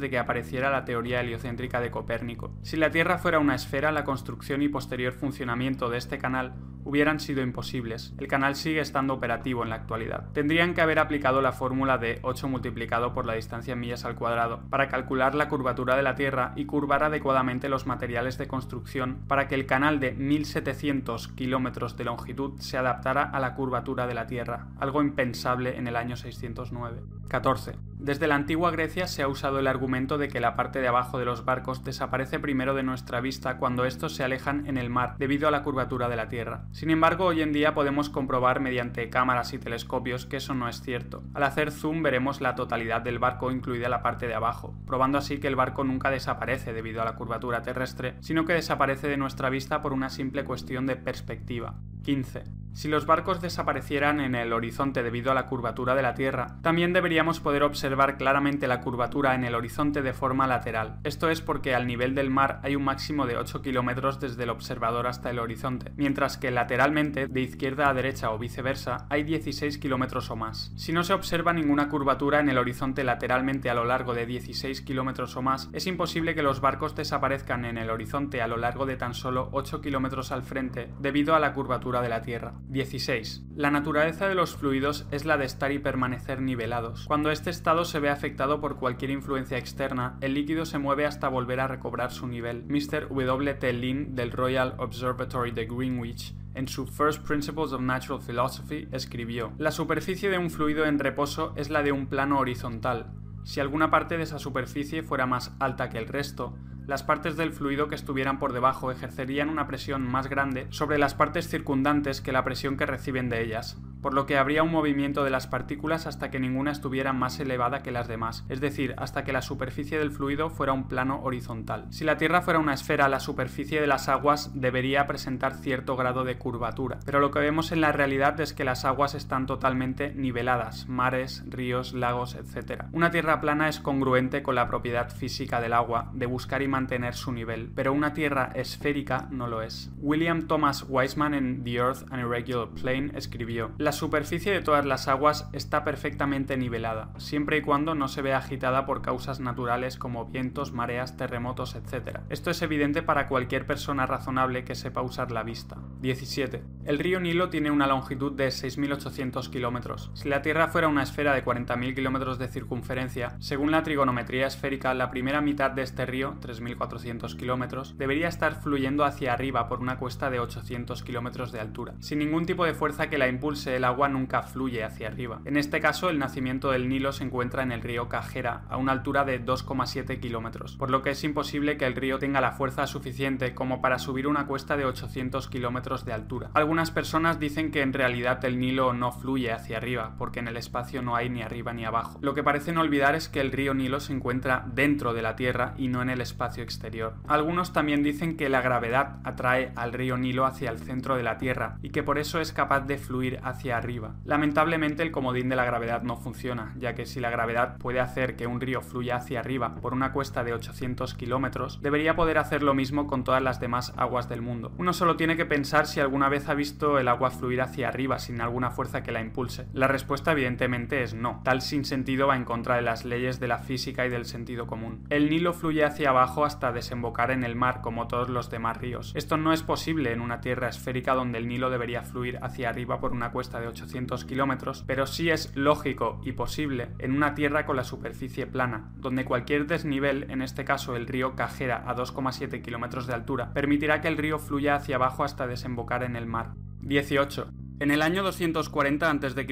de 0.00 0.08
que 0.08 0.16
apareciera 0.16 0.70
la 0.70 0.86
teoría 0.86 1.20
heliocéntrica 1.20 1.82
de 1.82 1.90
Copérnico. 1.90 2.56
Si 2.62 2.78
la 2.78 2.90
Tierra 2.90 3.18
fuera 3.18 3.40
una 3.40 3.54
esfera, 3.54 3.92
la 3.92 4.04
construcción 4.04 4.62
y 4.62 4.70
posterior 4.70 5.12
funcionamiento 5.12 5.90
de 5.90 5.98
este 5.98 6.16
canal 6.16 6.54
hubieran 6.84 7.20
sido 7.20 7.42
imposibles. 7.42 8.14
El 8.18 8.26
canal 8.26 8.56
sigue 8.56 8.80
estando 8.80 9.14
operativo 9.14 9.62
en 9.62 9.68
la 9.68 9.76
actualidad. 9.76 10.30
Tendrían 10.32 10.74
que 10.74 10.80
haber 10.80 10.98
aplicado 10.98 11.42
la 11.42 11.52
fórmula 11.52 11.98
de 11.98 12.18
8 12.22 12.48
multiplicado 12.48 13.12
por 13.12 13.26
la 13.26 13.34
distancia 13.34 13.74
en 13.74 13.80
millas 13.80 14.04
al 14.04 14.16
cuadrado 14.16 14.62
para 14.70 14.88
calcular 14.88 15.34
la 15.34 15.48
curvatura 15.48 15.94
de 15.94 16.02
la 16.02 16.14
Tierra 16.14 16.52
y 16.56 16.64
curvar 16.64 17.04
adecuadamente 17.04 17.68
los 17.68 17.86
materiales 17.86 18.38
de 18.38 18.48
construcción 18.48 19.18
para 19.28 19.46
que 19.46 19.54
el 19.54 19.66
canal 19.66 20.00
de 20.00 20.12
1700 20.12 21.28
kilómetros 21.28 21.81
de 21.90 22.04
longitud 22.04 22.60
se 22.60 22.78
adaptara 22.78 23.24
a 23.24 23.40
la 23.40 23.54
curvatura 23.54 24.06
de 24.06 24.14
la 24.14 24.26
Tierra, 24.26 24.68
algo 24.78 25.02
impensable 25.02 25.76
en 25.76 25.88
el 25.88 25.96
año 25.96 26.16
609. 26.16 27.02
14. 27.28 27.91
Desde 28.02 28.26
la 28.26 28.34
antigua 28.34 28.72
Grecia 28.72 29.06
se 29.06 29.22
ha 29.22 29.28
usado 29.28 29.60
el 29.60 29.68
argumento 29.68 30.18
de 30.18 30.26
que 30.26 30.40
la 30.40 30.56
parte 30.56 30.80
de 30.80 30.88
abajo 30.88 31.20
de 31.20 31.24
los 31.24 31.44
barcos 31.44 31.84
desaparece 31.84 32.40
primero 32.40 32.74
de 32.74 32.82
nuestra 32.82 33.20
vista 33.20 33.58
cuando 33.58 33.84
estos 33.84 34.16
se 34.16 34.24
alejan 34.24 34.66
en 34.66 34.76
el 34.76 34.90
mar 34.90 35.14
debido 35.18 35.46
a 35.46 35.52
la 35.52 35.62
curvatura 35.62 36.08
de 36.08 36.16
la 36.16 36.28
Tierra. 36.28 36.64
Sin 36.72 36.90
embargo, 36.90 37.26
hoy 37.26 37.42
en 37.42 37.52
día 37.52 37.74
podemos 37.74 38.10
comprobar 38.10 38.58
mediante 38.58 39.08
cámaras 39.08 39.52
y 39.52 39.58
telescopios 39.58 40.26
que 40.26 40.38
eso 40.38 40.52
no 40.52 40.68
es 40.68 40.82
cierto. 40.82 41.22
Al 41.32 41.44
hacer 41.44 41.70
zoom 41.70 42.02
veremos 42.02 42.40
la 42.40 42.56
totalidad 42.56 43.02
del 43.02 43.20
barco 43.20 43.52
incluida 43.52 43.88
la 43.88 44.02
parte 44.02 44.26
de 44.26 44.34
abajo, 44.34 44.74
probando 44.84 45.18
así 45.18 45.38
que 45.38 45.46
el 45.46 45.54
barco 45.54 45.84
nunca 45.84 46.10
desaparece 46.10 46.72
debido 46.72 47.02
a 47.02 47.04
la 47.04 47.14
curvatura 47.14 47.62
terrestre, 47.62 48.16
sino 48.18 48.44
que 48.44 48.54
desaparece 48.54 49.06
de 49.06 49.16
nuestra 49.16 49.48
vista 49.48 49.80
por 49.80 49.92
una 49.92 50.10
simple 50.10 50.42
cuestión 50.42 50.86
de 50.86 50.96
perspectiva. 50.96 51.76
15. 52.02 52.42
Si 52.74 52.88
los 52.88 53.04
barcos 53.04 53.42
desaparecieran 53.42 54.18
en 54.20 54.34
el 54.34 54.52
horizonte 54.52 55.02
debido 55.02 55.30
a 55.30 55.34
la 55.34 55.46
curvatura 55.46 55.94
de 55.94 56.02
la 56.02 56.14
Tierra, 56.14 56.56
también 56.62 56.94
deberíamos 56.94 57.38
poder 57.38 57.62
observar 57.62 58.16
claramente 58.16 58.66
la 58.66 58.80
curvatura 58.80 59.34
en 59.34 59.44
el 59.44 59.54
horizonte 59.54 60.00
de 60.00 60.14
forma 60.14 60.46
lateral. 60.46 60.98
Esto 61.04 61.28
es 61.28 61.42
porque 61.42 61.74
al 61.74 61.86
nivel 61.86 62.14
del 62.14 62.30
mar 62.30 62.60
hay 62.62 62.74
un 62.74 62.84
máximo 62.84 63.26
de 63.26 63.36
8 63.36 63.60
kilómetros 63.60 64.20
desde 64.20 64.44
el 64.44 64.50
observador 64.50 65.06
hasta 65.06 65.28
el 65.28 65.38
horizonte, 65.38 65.92
mientras 65.96 66.38
que 66.38 66.50
lateralmente, 66.50 67.26
de 67.26 67.40
izquierda 67.42 67.90
a 67.90 67.94
derecha 67.94 68.30
o 68.30 68.38
viceversa, 68.38 69.06
hay 69.10 69.22
16 69.22 69.76
kilómetros 69.76 70.30
o 70.30 70.36
más. 70.36 70.72
Si 70.76 70.92
no 70.92 71.04
se 71.04 71.12
observa 71.12 71.52
ninguna 71.52 71.90
curvatura 71.90 72.40
en 72.40 72.48
el 72.48 72.58
horizonte 72.58 73.04
lateralmente 73.04 73.68
a 73.68 73.74
lo 73.74 73.84
largo 73.84 74.14
de 74.14 74.24
16 74.24 74.80
kilómetros 74.80 75.36
o 75.36 75.42
más, 75.42 75.68
es 75.74 75.86
imposible 75.86 76.34
que 76.34 76.42
los 76.42 76.60
barcos 76.62 76.96
desaparezcan 76.96 77.66
en 77.66 77.76
el 77.76 77.90
horizonte 77.90 78.40
a 78.40 78.48
lo 78.48 78.56
largo 78.56 78.86
de 78.86 78.96
tan 78.96 79.12
solo 79.12 79.50
8 79.52 79.82
kilómetros 79.82 80.32
al 80.32 80.42
frente 80.42 80.90
debido 81.00 81.34
a 81.34 81.40
la 81.40 81.52
curvatura 81.52 82.00
de 82.00 82.08
la 82.08 82.22
Tierra. 82.22 82.54
16. 82.68 83.44
La 83.56 83.70
naturaleza 83.70 84.28
de 84.28 84.34
los 84.34 84.56
fluidos 84.56 85.06
es 85.10 85.24
la 85.24 85.36
de 85.36 85.44
estar 85.44 85.72
y 85.72 85.78
permanecer 85.78 86.40
nivelados. 86.40 87.04
Cuando 87.06 87.30
este 87.30 87.50
estado 87.50 87.84
se 87.84 88.00
ve 88.00 88.08
afectado 88.08 88.60
por 88.60 88.76
cualquier 88.76 89.10
influencia 89.10 89.58
externa, 89.58 90.16
el 90.20 90.34
líquido 90.34 90.64
se 90.64 90.78
mueve 90.78 91.06
hasta 91.06 91.28
volver 91.28 91.60
a 91.60 91.68
recobrar 91.68 92.12
su 92.12 92.26
nivel. 92.26 92.64
Mr. 92.64 93.08
W. 93.08 93.54
T. 93.54 93.72
Lin 93.72 94.14
del 94.14 94.32
Royal 94.32 94.74
Observatory 94.78 95.50
de 95.50 95.66
Greenwich 95.66 96.34
en 96.54 96.68
su 96.68 96.86
First 96.86 97.26
Principles 97.26 97.72
of 97.72 97.80
Natural 97.80 98.20
Philosophy 98.20 98.88
escribió, 98.92 99.52
La 99.58 99.70
superficie 99.70 100.28
de 100.28 100.38
un 100.38 100.50
fluido 100.50 100.84
en 100.84 100.98
reposo 100.98 101.54
es 101.56 101.70
la 101.70 101.82
de 101.82 101.92
un 101.92 102.06
plano 102.06 102.38
horizontal. 102.38 103.10
Si 103.44 103.60
alguna 103.60 103.90
parte 103.90 104.16
de 104.16 104.24
esa 104.24 104.38
superficie 104.38 105.02
fuera 105.02 105.26
más 105.26 105.54
alta 105.58 105.88
que 105.88 105.98
el 105.98 106.08
resto, 106.08 106.56
las 106.86 107.02
partes 107.02 107.36
del 107.36 107.52
fluido 107.52 107.88
que 107.88 107.94
estuvieran 107.94 108.38
por 108.38 108.52
debajo 108.52 108.90
ejercerían 108.90 109.48
una 109.48 109.66
presión 109.66 110.02
más 110.02 110.28
grande 110.28 110.66
sobre 110.70 110.98
las 110.98 111.14
partes 111.14 111.48
circundantes 111.48 112.20
que 112.20 112.32
la 112.32 112.44
presión 112.44 112.76
que 112.76 112.86
reciben 112.86 113.28
de 113.28 113.42
ellas, 113.42 113.78
por 114.02 114.14
lo 114.14 114.26
que 114.26 114.36
habría 114.36 114.64
un 114.64 114.72
movimiento 114.72 115.22
de 115.22 115.30
las 115.30 115.46
partículas 115.46 116.06
hasta 116.06 116.30
que 116.30 116.40
ninguna 116.40 116.72
estuviera 116.72 117.12
más 117.12 117.38
elevada 117.38 117.82
que 117.82 117.92
las 117.92 118.08
demás, 118.08 118.44
es 118.48 118.60
decir, 118.60 118.94
hasta 118.98 119.22
que 119.22 119.32
la 119.32 119.42
superficie 119.42 119.98
del 119.98 120.10
fluido 120.10 120.50
fuera 120.50 120.72
un 120.72 120.88
plano 120.88 121.20
horizontal. 121.22 121.86
Si 121.90 122.04
la 122.04 122.16
Tierra 122.16 122.42
fuera 122.42 122.58
una 122.58 122.74
esfera, 122.74 123.08
la 123.08 123.20
superficie 123.20 123.80
de 123.80 123.86
las 123.86 124.08
aguas 124.08 124.50
debería 124.54 125.06
presentar 125.06 125.54
cierto 125.54 125.96
grado 125.96 126.24
de 126.24 126.36
curvatura, 126.36 126.98
pero 127.06 127.20
lo 127.20 127.30
que 127.30 127.38
vemos 127.38 127.70
en 127.70 127.80
la 127.80 127.92
realidad 127.92 128.40
es 128.40 128.52
que 128.52 128.64
las 128.64 128.84
aguas 128.84 129.14
están 129.14 129.46
totalmente 129.46 130.12
niveladas, 130.14 130.88
mares, 130.88 131.44
ríos, 131.46 131.94
lagos, 131.94 132.34
etc. 132.34 132.84
Una 132.92 133.12
Tierra 133.12 133.40
plana 133.40 133.68
es 133.68 133.78
congruente 133.78 134.42
con 134.42 134.56
la 134.56 134.66
propiedad 134.66 135.10
física 135.10 135.60
del 135.60 135.72
agua, 135.72 136.10
de 136.12 136.26
buscar 136.26 136.62
y 136.62 136.68
mantener 136.72 137.14
su 137.14 137.30
nivel, 137.30 137.70
pero 137.74 137.92
una 137.92 138.14
Tierra 138.14 138.50
esférica 138.54 139.28
no 139.30 139.46
lo 139.46 139.62
es. 139.62 139.92
William 139.98 140.48
Thomas 140.48 140.84
Weisman 140.88 141.34
en 141.34 141.62
The 141.62 141.74
Earth 141.74 142.10
an 142.10 142.18
Irregular 142.18 142.70
Plane 142.70 143.12
escribió, 143.14 143.70
la 143.78 143.92
superficie 143.92 144.52
de 144.52 144.62
todas 144.62 144.84
las 144.84 145.06
aguas 145.06 145.48
está 145.52 145.84
perfectamente 145.84 146.56
nivelada, 146.56 147.12
siempre 147.18 147.58
y 147.58 147.62
cuando 147.62 147.94
no 147.94 148.08
se 148.08 148.22
vea 148.22 148.38
agitada 148.38 148.86
por 148.86 149.02
causas 149.02 149.38
naturales 149.38 149.98
como 149.98 150.24
vientos, 150.26 150.72
mareas, 150.72 151.16
terremotos, 151.16 151.74
etc. 151.74 152.20
Esto 152.30 152.50
es 152.50 152.62
evidente 152.62 153.02
para 153.02 153.28
cualquier 153.28 153.66
persona 153.66 154.06
razonable 154.06 154.64
que 154.64 154.74
sepa 154.74 155.02
usar 155.02 155.30
la 155.30 155.42
vista. 155.42 155.76
17. 156.00 156.62
El 156.86 156.98
río 156.98 157.20
Nilo 157.20 157.50
tiene 157.50 157.70
una 157.70 157.86
longitud 157.86 158.32
de 158.32 158.48
6.800 158.48 159.50
kilómetros. 159.50 160.10
Si 160.14 160.28
la 160.28 160.42
Tierra 160.42 160.68
fuera 160.68 160.88
una 160.88 161.02
esfera 161.02 161.34
de 161.34 161.44
40.000 161.44 161.94
kilómetros 161.94 162.38
de 162.38 162.48
circunferencia, 162.48 163.36
según 163.38 163.70
la 163.70 163.82
trigonometría 163.82 164.46
esférica, 164.46 164.94
la 164.94 165.10
primera 165.10 165.40
mitad 165.40 165.70
de 165.70 165.82
este 165.82 166.06
río, 166.06 166.36
3.400 166.62 167.36
kilómetros, 167.36 167.96
debería 167.98 168.28
estar 168.28 168.60
fluyendo 168.60 169.04
hacia 169.04 169.32
arriba 169.32 169.68
por 169.68 169.80
una 169.80 169.98
cuesta 169.98 170.30
de 170.30 170.40
800 170.40 171.02
kilómetros 171.02 171.52
de 171.52 171.60
altura, 171.60 171.94
sin 172.00 172.18
ningún 172.18 172.46
tipo 172.46 172.64
de 172.64 172.74
fuerza 172.74 173.08
que 173.08 173.18
la 173.18 173.28
impulse 173.28 173.76
el 173.76 173.84
agua 173.84 174.08
nunca 174.08 174.42
fluye 174.42 174.84
hacia 174.84 175.08
arriba. 175.08 175.40
En 175.44 175.56
este 175.56 175.80
caso, 175.80 176.10
el 176.10 176.18
nacimiento 176.18 176.70
del 176.70 176.88
Nilo 176.88 177.12
se 177.12 177.24
encuentra 177.24 177.62
en 177.62 177.72
el 177.72 177.82
río 177.82 178.08
Cajera, 178.08 178.64
a 178.68 178.76
una 178.76 178.92
altura 178.92 179.24
de 179.24 179.44
2,7 179.44 180.20
kilómetros, 180.20 180.76
por 180.76 180.90
lo 180.90 181.02
que 181.02 181.10
es 181.10 181.24
imposible 181.24 181.76
que 181.76 181.86
el 181.86 181.96
río 181.96 182.18
tenga 182.18 182.40
la 182.40 182.52
fuerza 182.52 182.86
suficiente 182.86 183.54
como 183.54 183.80
para 183.80 183.98
subir 183.98 184.26
una 184.26 184.46
cuesta 184.46 184.76
de 184.76 184.84
800 184.84 185.48
kilómetros 185.48 186.04
de 186.04 186.12
altura. 186.12 186.50
Algunas 186.54 186.90
personas 186.90 187.38
dicen 187.38 187.70
que 187.70 187.82
en 187.82 187.92
realidad 187.92 188.44
el 188.44 188.58
Nilo 188.58 188.92
no 188.92 189.12
fluye 189.12 189.52
hacia 189.52 189.78
arriba, 189.78 190.14
porque 190.18 190.40
en 190.40 190.48
el 190.48 190.56
espacio 190.56 191.02
no 191.02 191.16
hay 191.16 191.28
ni 191.28 191.42
arriba 191.42 191.72
ni 191.72 191.84
abajo. 191.84 192.18
Lo 192.22 192.34
que 192.34 192.42
parecen 192.42 192.78
olvidar 192.78 193.14
es 193.14 193.28
que 193.28 193.40
el 193.40 193.52
río 193.52 193.74
Nilo 193.74 194.00
se 194.00 194.12
encuentra 194.12 194.64
dentro 194.72 195.14
de 195.14 195.22
la 195.22 195.36
Tierra 195.36 195.74
y 195.76 195.88
no 195.88 196.02
en 196.02 196.10
el 196.10 196.20
espacio 196.20 196.51
exterior. 196.60 197.14
Algunos 197.26 197.72
también 197.72 198.02
dicen 198.02 198.36
que 198.36 198.48
la 198.48 198.60
gravedad 198.60 199.20
atrae 199.24 199.72
al 199.76 199.92
río 199.92 200.18
Nilo 200.18 200.44
hacia 200.44 200.70
el 200.70 200.78
centro 200.78 201.16
de 201.16 201.22
la 201.22 201.38
Tierra 201.38 201.78
y 201.82 201.90
que 201.90 202.02
por 202.02 202.18
eso 202.18 202.40
es 202.40 202.52
capaz 202.52 202.80
de 202.80 202.98
fluir 202.98 203.40
hacia 203.42 203.76
arriba. 203.76 204.16
Lamentablemente 204.24 205.02
el 205.02 205.12
comodín 205.12 205.48
de 205.48 205.56
la 205.56 205.64
gravedad 205.64 206.02
no 206.02 206.16
funciona, 206.16 206.74
ya 206.78 206.94
que 206.94 207.06
si 207.06 207.20
la 207.20 207.30
gravedad 207.30 207.78
puede 207.78 208.00
hacer 208.00 208.36
que 208.36 208.46
un 208.46 208.60
río 208.60 208.82
fluya 208.82 209.16
hacia 209.16 209.40
arriba 209.40 209.76
por 209.76 209.94
una 209.94 210.12
cuesta 210.12 210.44
de 210.44 210.52
800 210.52 211.14
kilómetros, 211.14 211.80
debería 211.80 212.16
poder 212.16 212.38
hacer 212.38 212.62
lo 212.62 212.74
mismo 212.74 213.06
con 213.06 213.24
todas 213.24 213.42
las 213.42 213.60
demás 213.60 213.92
aguas 213.96 214.28
del 214.28 214.42
mundo. 214.42 214.72
Uno 214.78 214.92
solo 214.92 215.16
tiene 215.16 215.36
que 215.36 215.46
pensar 215.46 215.86
si 215.86 216.00
alguna 216.00 216.28
vez 216.28 216.48
ha 216.48 216.54
visto 216.54 216.98
el 216.98 217.08
agua 217.08 217.30
fluir 217.30 217.62
hacia 217.62 217.88
arriba 217.88 218.18
sin 218.18 218.40
alguna 218.40 218.70
fuerza 218.70 219.02
que 219.02 219.12
la 219.12 219.20
impulse. 219.20 219.66
La 219.72 219.88
respuesta 219.88 220.32
evidentemente 220.32 221.02
es 221.02 221.14
no. 221.14 221.40
Tal 221.44 221.62
sinsentido 221.62 222.26
va 222.26 222.36
en 222.36 222.44
contra 222.44 222.76
de 222.76 222.82
las 222.82 223.04
leyes 223.04 223.40
de 223.40 223.48
la 223.48 223.58
física 223.58 224.04
y 224.06 224.10
del 224.10 224.24
sentido 224.24 224.66
común. 224.66 225.04
El 225.10 225.30
Nilo 225.30 225.52
fluye 225.52 225.84
hacia 225.84 226.10
abajo 226.10 226.41
hasta 226.44 226.72
desembocar 226.72 227.30
en 227.30 227.44
el 227.44 227.56
mar 227.56 227.80
como 227.80 228.08
todos 228.08 228.28
los 228.28 228.50
demás 228.50 228.78
ríos. 228.78 229.12
Esto 229.14 229.36
no 229.36 229.52
es 229.52 229.62
posible 229.62 230.12
en 230.12 230.20
una 230.20 230.40
tierra 230.40 230.68
esférica 230.68 231.14
donde 231.14 231.38
el 231.38 231.48
Nilo 231.48 231.70
debería 231.70 232.02
fluir 232.02 232.38
hacia 232.42 232.68
arriba 232.68 233.00
por 233.00 233.12
una 233.12 233.32
cuesta 233.32 233.60
de 233.60 233.68
800 233.68 234.24
kilómetros, 234.24 234.84
pero 234.86 235.06
sí 235.06 235.30
es 235.30 235.54
lógico 235.56 236.20
y 236.24 236.32
posible 236.32 236.88
en 236.98 237.12
una 237.12 237.34
tierra 237.34 237.66
con 237.66 237.76
la 237.76 237.84
superficie 237.84 238.46
plana, 238.46 238.92
donde 238.96 239.24
cualquier 239.24 239.66
desnivel, 239.66 240.30
en 240.30 240.42
este 240.42 240.64
caso 240.64 240.96
el 240.96 241.06
río 241.06 241.34
Cajera 241.34 241.84
a 241.86 241.94
2,7 241.96 242.62
kilómetros 242.62 243.06
de 243.06 243.14
altura, 243.14 243.52
permitirá 243.52 244.00
que 244.00 244.08
el 244.08 244.18
río 244.18 244.38
fluya 244.38 244.76
hacia 244.76 244.96
abajo 244.96 245.24
hasta 245.24 245.46
desembocar 245.46 246.02
en 246.02 246.16
el 246.16 246.26
mar. 246.26 246.54
18. 246.82 247.48
En 247.80 247.90
el 247.90 248.02
año 248.02 248.22
240 248.22 249.10
a.C., 249.10 249.46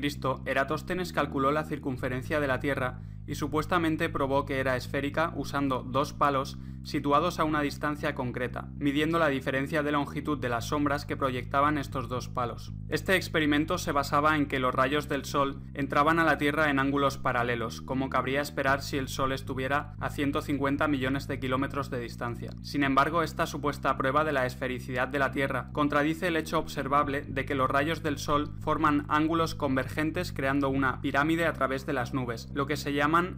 Eratóstenes 0.47 1.13
calculó 1.13 1.51
la 1.51 1.65
circunferencia 1.65 2.39
de 2.39 2.47
la 2.47 2.61
Tierra 2.61 3.01
y 3.31 3.37
supuestamente 3.37 4.09
probó 4.09 4.45
que 4.45 4.59
era 4.59 4.77
esférica 4.77 5.33
usando 5.37 5.85
dos 5.85 6.13
palos 6.13 6.59
situados 6.83 7.39
a 7.39 7.45
una 7.45 7.61
distancia 7.61 8.15
concreta, 8.15 8.69
midiendo 8.79 9.19
la 9.19 9.29
diferencia 9.29 9.83
de 9.83 9.93
longitud 9.93 10.39
de 10.39 10.49
las 10.49 10.69
sombras 10.69 11.05
que 11.05 11.17
proyectaban 11.17 11.79
estos 11.79 12.09
dos 12.09 12.29
palos. 12.29 12.73
Este 12.89 13.17
experimento 13.17 13.79
se 13.79 13.93
basaba 13.93 14.37
en 14.37 14.47
que 14.47 14.59
los 14.59 14.75
rayos 14.75 15.09
del 15.09 15.25
Sol 15.25 15.61
entraban 15.75 16.19
a 16.19 16.25
la 16.25 16.39
Tierra 16.39 16.71
en 16.71 16.79
ángulos 16.79 17.19
paralelos, 17.19 17.81
como 17.81 18.11
cabría 18.11 18.41
esperar 18.41 18.83
si 18.83 18.97
el 18.97 19.09
Sol 19.09 19.33
estuviera 19.33 19.95
a 20.01 20.11
150 20.11 20.89
millones 20.89 21.29
de 21.29 21.39
kilómetros 21.39 21.91
de 21.91 22.01
distancia. 22.01 22.51
Sin 22.63 22.83
embargo, 22.83 23.23
esta 23.23 23.47
supuesta 23.47 23.97
prueba 23.97 24.25
de 24.25 24.33
la 24.33 24.47
esfericidad 24.47 25.09
de 25.09 25.19
la 25.19 25.31
Tierra 25.31 25.71
contradice 25.73 26.29
el 26.29 26.37
hecho 26.37 26.59
observable 26.59 27.23
de 27.23 27.45
que 27.45 27.55
los 27.55 27.71
rayos 27.71 28.03
del 28.03 28.19
Sol 28.19 28.53
forman 28.61 29.05
ángulos 29.09 29.55
convergentes 29.55 30.33
creando 30.33 30.69
una 30.69 31.01
pirámide 31.01 31.47
a 31.47 31.53
través 31.53 31.87
de 31.87 31.93
las 31.93 32.15
nubes, 32.15 32.49
lo 32.55 32.67
que 32.67 32.77
se 32.77 32.93